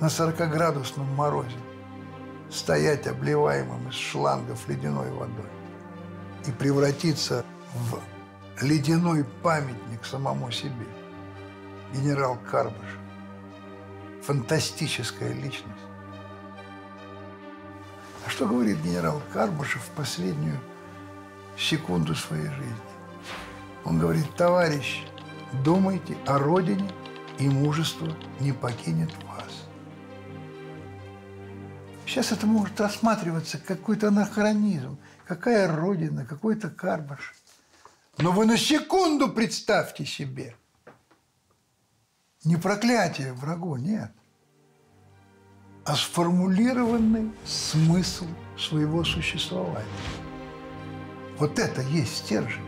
на 0.00 0.08
40-градусном 0.08 1.06
морозе 1.14 1.56
стоять 2.50 3.06
обливаемым 3.06 3.88
из 3.88 3.94
шлангов 3.94 4.68
ледяной 4.68 5.10
водой 5.12 5.46
и 6.46 6.52
превратиться 6.52 7.42
в 7.72 8.02
ледяной 8.62 9.24
памятник 9.42 10.04
самому 10.04 10.50
себе. 10.50 10.86
Генерал 11.94 12.36
Карбыш. 12.50 12.98
Фантастическая 14.24 15.32
личность. 15.32 15.86
А 18.26 18.28
что 18.28 18.46
говорит 18.46 18.76
генерал 18.82 19.22
Карбышев 19.32 19.80
в 19.80 19.90
последнюю 19.96 20.60
секунду 21.56 22.14
своей 22.14 22.48
жизни? 22.48 22.93
Он 23.84 23.98
говорит, 23.98 24.34
товарищ, 24.36 25.04
думайте 25.64 26.16
о 26.26 26.38
родине, 26.38 26.90
и 27.38 27.48
мужество 27.48 28.08
не 28.40 28.52
покинет 28.52 29.10
вас. 29.24 29.66
Сейчас 32.06 32.32
это 32.32 32.46
может 32.46 32.80
рассматриваться 32.80 33.58
как 33.58 33.78
какой-то 33.78 34.08
анахронизм. 34.08 34.98
Какая 35.26 35.74
родина, 35.74 36.24
какой-то 36.24 36.70
карбаш. 36.70 37.34
Но 38.18 38.30
вы 38.30 38.46
на 38.46 38.56
секунду 38.56 39.30
представьте 39.30 40.04
себе. 40.04 40.54
Не 42.44 42.56
проклятие 42.56 43.32
врагу, 43.32 43.76
нет. 43.76 44.12
А 45.84 45.96
сформулированный 45.96 47.32
смысл 47.44 48.26
своего 48.58 49.02
существования. 49.02 49.86
Вот 51.38 51.58
это 51.58 51.82
есть 51.82 52.18
стержень. 52.18 52.63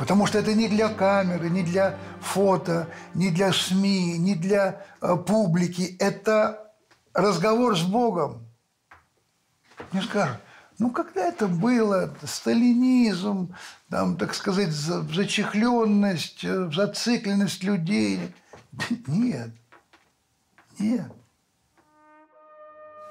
Потому 0.00 0.24
что 0.24 0.38
это 0.38 0.54
не 0.54 0.66
для 0.66 0.88
камеры, 0.88 1.50
не 1.50 1.62
для 1.62 1.98
фото, 2.22 2.88
не 3.12 3.30
для 3.30 3.52
СМИ, 3.52 4.16
не 4.16 4.34
для 4.34 4.82
э, 5.02 5.14
публики. 5.14 5.94
Это 5.98 6.72
разговор 7.12 7.76
с 7.76 7.82
Богом. 7.82 8.46
Мне 9.92 10.00
скажут, 10.00 10.38
ну 10.78 10.90
когда 10.90 11.26
это 11.26 11.48
было? 11.48 12.14
Сталинизм, 12.24 13.54
там, 13.90 14.16
так 14.16 14.32
сказать, 14.32 14.70
зачехленность, 14.70 16.44
э, 16.44 16.70
зацикленность 16.72 17.62
людей. 17.62 18.34
Нет. 19.06 19.50
Нет. 20.78 21.12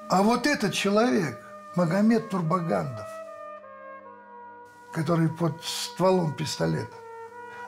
А 0.08 0.24
вот 0.24 0.44
этот 0.44 0.74
человек, 0.74 1.38
Магомед 1.76 2.30
Турбагандов, 2.30 3.06
который 4.92 5.28
под 5.28 5.62
стволом 5.64 6.32
пистолета, 6.32 6.96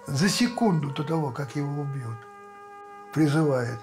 за 0.06 0.28
секунду 0.28 0.90
до 0.90 1.04
того, 1.04 1.30
как 1.30 1.54
его 1.56 1.82
убьют, 1.82 2.18
призывает 3.12 3.78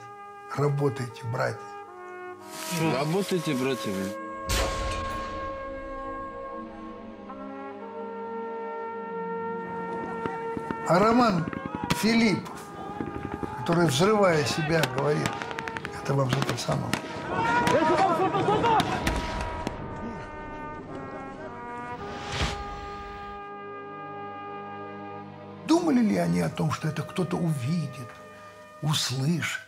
«Работайте, 0.56 1.24
братья». 1.32 1.60
Работайте, 2.94 3.54
братья. 3.54 3.92
А 10.88 10.98
Роман 10.98 11.46
Филиппов, 11.98 12.60
который, 13.60 13.86
взрывая 13.86 14.44
себя, 14.44 14.82
говорит, 14.98 15.30
это 16.02 16.16
вам 16.16 16.32
за 16.32 16.38
пацанов. 16.38 16.92
Они 26.20 26.42
о 26.42 26.50
том, 26.50 26.72
что 26.72 26.88
это 26.88 27.02
кто-то 27.04 27.38
увидит, 27.38 28.08
услышит, 28.82 29.64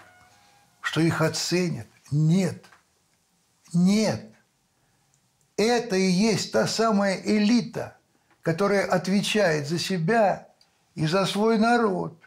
что 0.81 1.01
их 1.01 1.21
оценят? 1.21 1.87
Нет. 2.11 2.65
Нет. 3.73 4.31
Это 5.57 5.95
и 5.95 6.09
есть 6.09 6.51
та 6.51 6.67
самая 6.67 7.21
элита, 7.21 7.97
которая 8.41 8.85
отвечает 8.85 9.67
за 9.67 9.79
себя 9.79 10.47
и 10.95 11.05
за 11.05 11.25
свой 11.25 11.57
народ. 11.57 12.17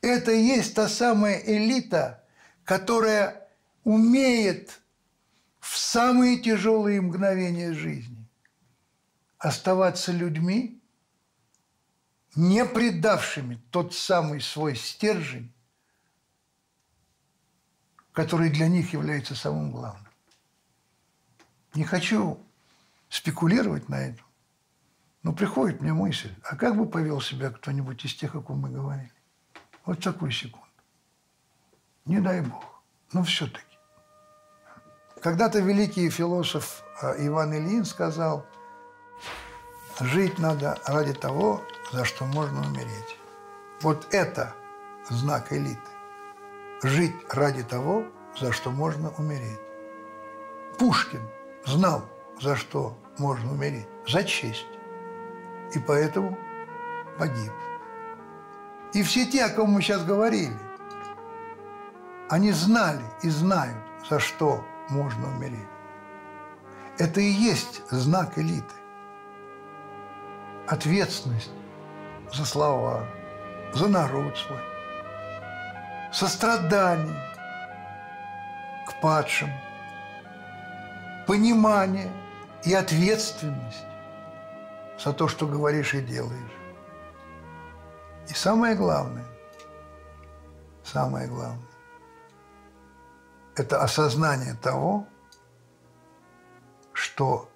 Это 0.00 0.32
и 0.32 0.42
есть 0.42 0.74
та 0.74 0.88
самая 0.88 1.38
элита, 1.38 2.24
которая 2.64 3.48
умеет 3.84 4.80
в 5.60 5.76
самые 5.76 6.38
тяжелые 6.38 7.00
мгновения 7.00 7.72
жизни 7.72 8.24
оставаться 9.38 10.12
людьми, 10.12 10.77
не 12.34 12.64
предавшими 12.64 13.60
тот 13.70 13.94
самый 13.94 14.40
свой 14.40 14.76
стержень, 14.76 15.52
который 18.12 18.50
для 18.50 18.68
них 18.68 18.92
является 18.92 19.34
самым 19.34 19.70
главным. 19.70 20.08
Не 21.74 21.84
хочу 21.84 22.40
спекулировать 23.08 23.88
на 23.88 23.96
этом, 23.96 24.26
но 25.22 25.32
приходит 25.32 25.80
мне 25.80 25.92
мысль, 25.92 26.34
а 26.42 26.56
как 26.56 26.76
бы 26.76 26.86
повел 26.88 27.20
себя 27.20 27.50
кто-нибудь 27.50 28.04
из 28.04 28.14
тех, 28.14 28.34
о 28.34 28.40
ком 28.40 28.60
мы 28.60 28.70
говорили? 28.70 29.12
Вот 29.84 30.02
такую 30.02 30.30
секунду. 30.32 30.66
Не 32.04 32.20
дай 32.20 32.40
Бог. 32.40 32.82
Но 33.12 33.22
все-таки. 33.22 33.64
Когда-то 35.22 35.60
великий 35.60 36.10
философ 36.10 36.82
а, 37.02 37.14
Иван 37.18 37.54
Ильин 37.54 37.84
сказал, 37.84 38.46
жить 40.00 40.38
надо 40.38 40.78
ради 40.86 41.12
того, 41.12 41.62
за 41.92 42.04
что 42.04 42.24
можно 42.26 42.60
умереть. 42.66 43.18
Вот 43.80 44.06
это 44.10 44.54
знак 45.08 45.52
элиты. 45.52 45.78
Жить 46.82 47.14
ради 47.30 47.62
того, 47.62 48.04
за 48.38 48.52
что 48.52 48.70
можно 48.70 49.10
умереть. 49.18 49.60
Пушкин 50.78 51.22
знал, 51.64 52.04
за 52.40 52.56
что 52.56 52.96
можно 53.18 53.52
умереть. 53.52 53.88
За 54.06 54.22
честь. 54.22 54.66
И 55.74 55.78
поэтому 55.78 56.36
погиб. 57.18 57.52
И 58.94 59.02
все 59.02 59.26
те, 59.26 59.44
о 59.44 59.50
ком 59.50 59.70
мы 59.70 59.82
сейчас 59.82 60.04
говорили, 60.04 60.56
они 62.30 62.52
знали 62.52 63.04
и 63.22 63.28
знают, 63.28 63.82
за 64.08 64.18
что 64.18 64.64
можно 64.88 65.28
умереть. 65.28 65.68
Это 66.98 67.20
и 67.20 67.28
есть 67.28 67.82
знак 67.90 68.38
элиты. 68.38 68.74
Ответственность 70.66 71.50
за 72.32 72.44
слова, 72.44 73.06
за 73.72 73.88
народ 73.88 74.36
свой, 74.36 74.60
сострадание 76.12 77.22
к 78.86 79.00
падшим, 79.00 79.50
понимание 81.26 82.10
и 82.64 82.74
ответственность 82.74 83.84
за 84.98 85.12
то, 85.12 85.28
что 85.28 85.46
говоришь 85.46 85.94
и 85.94 86.00
делаешь. 86.00 86.58
И 88.28 88.34
самое 88.34 88.74
главное, 88.74 89.26
самое 90.84 91.28
главное, 91.28 91.66
это 93.56 93.82
осознание 93.82 94.54
того, 94.54 95.06
что 96.92 97.48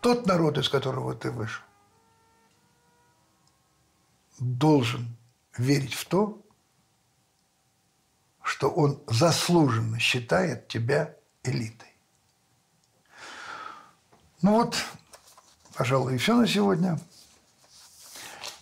тот 0.00 0.26
народ, 0.26 0.58
из 0.58 0.68
которого 0.68 1.14
ты 1.14 1.30
вышел, 1.30 1.65
должен 4.38 5.16
верить 5.56 5.94
в 5.94 6.04
то, 6.06 6.42
что 8.42 8.70
он 8.70 9.02
заслуженно 9.08 9.98
считает 9.98 10.68
тебя 10.68 11.16
элитой. 11.42 11.88
Ну 14.42 14.52
вот, 14.52 14.76
пожалуй, 15.74 16.14
и 16.14 16.18
все 16.18 16.36
на 16.36 16.46
сегодня. 16.46 17.00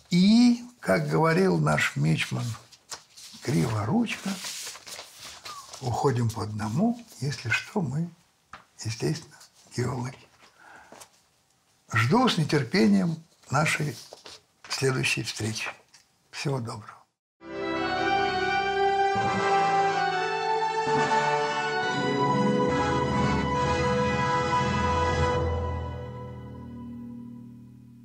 И, 0.09 0.63
как 0.79 1.07
говорил 1.07 1.57
наш 1.59 1.95
мичман 1.95 2.45
Криворучка, 3.43 4.31
уходим 5.81 6.29
по 6.29 6.43
одному, 6.43 6.99
если 7.19 7.49
что, 7.49 7.81
мы, 7.81 8.09
естественно, 8.83 9.37
геологи. 9.75 10.17
Жду 11.93 12.27
с 12.27 12.37
нетерпением 12.37 13.23
нашей 13.49 13.95
следующей 14.75 15.23
встречи. 15.23 15.69
Всего 16.31 16.59
доброго. 16.59 17.04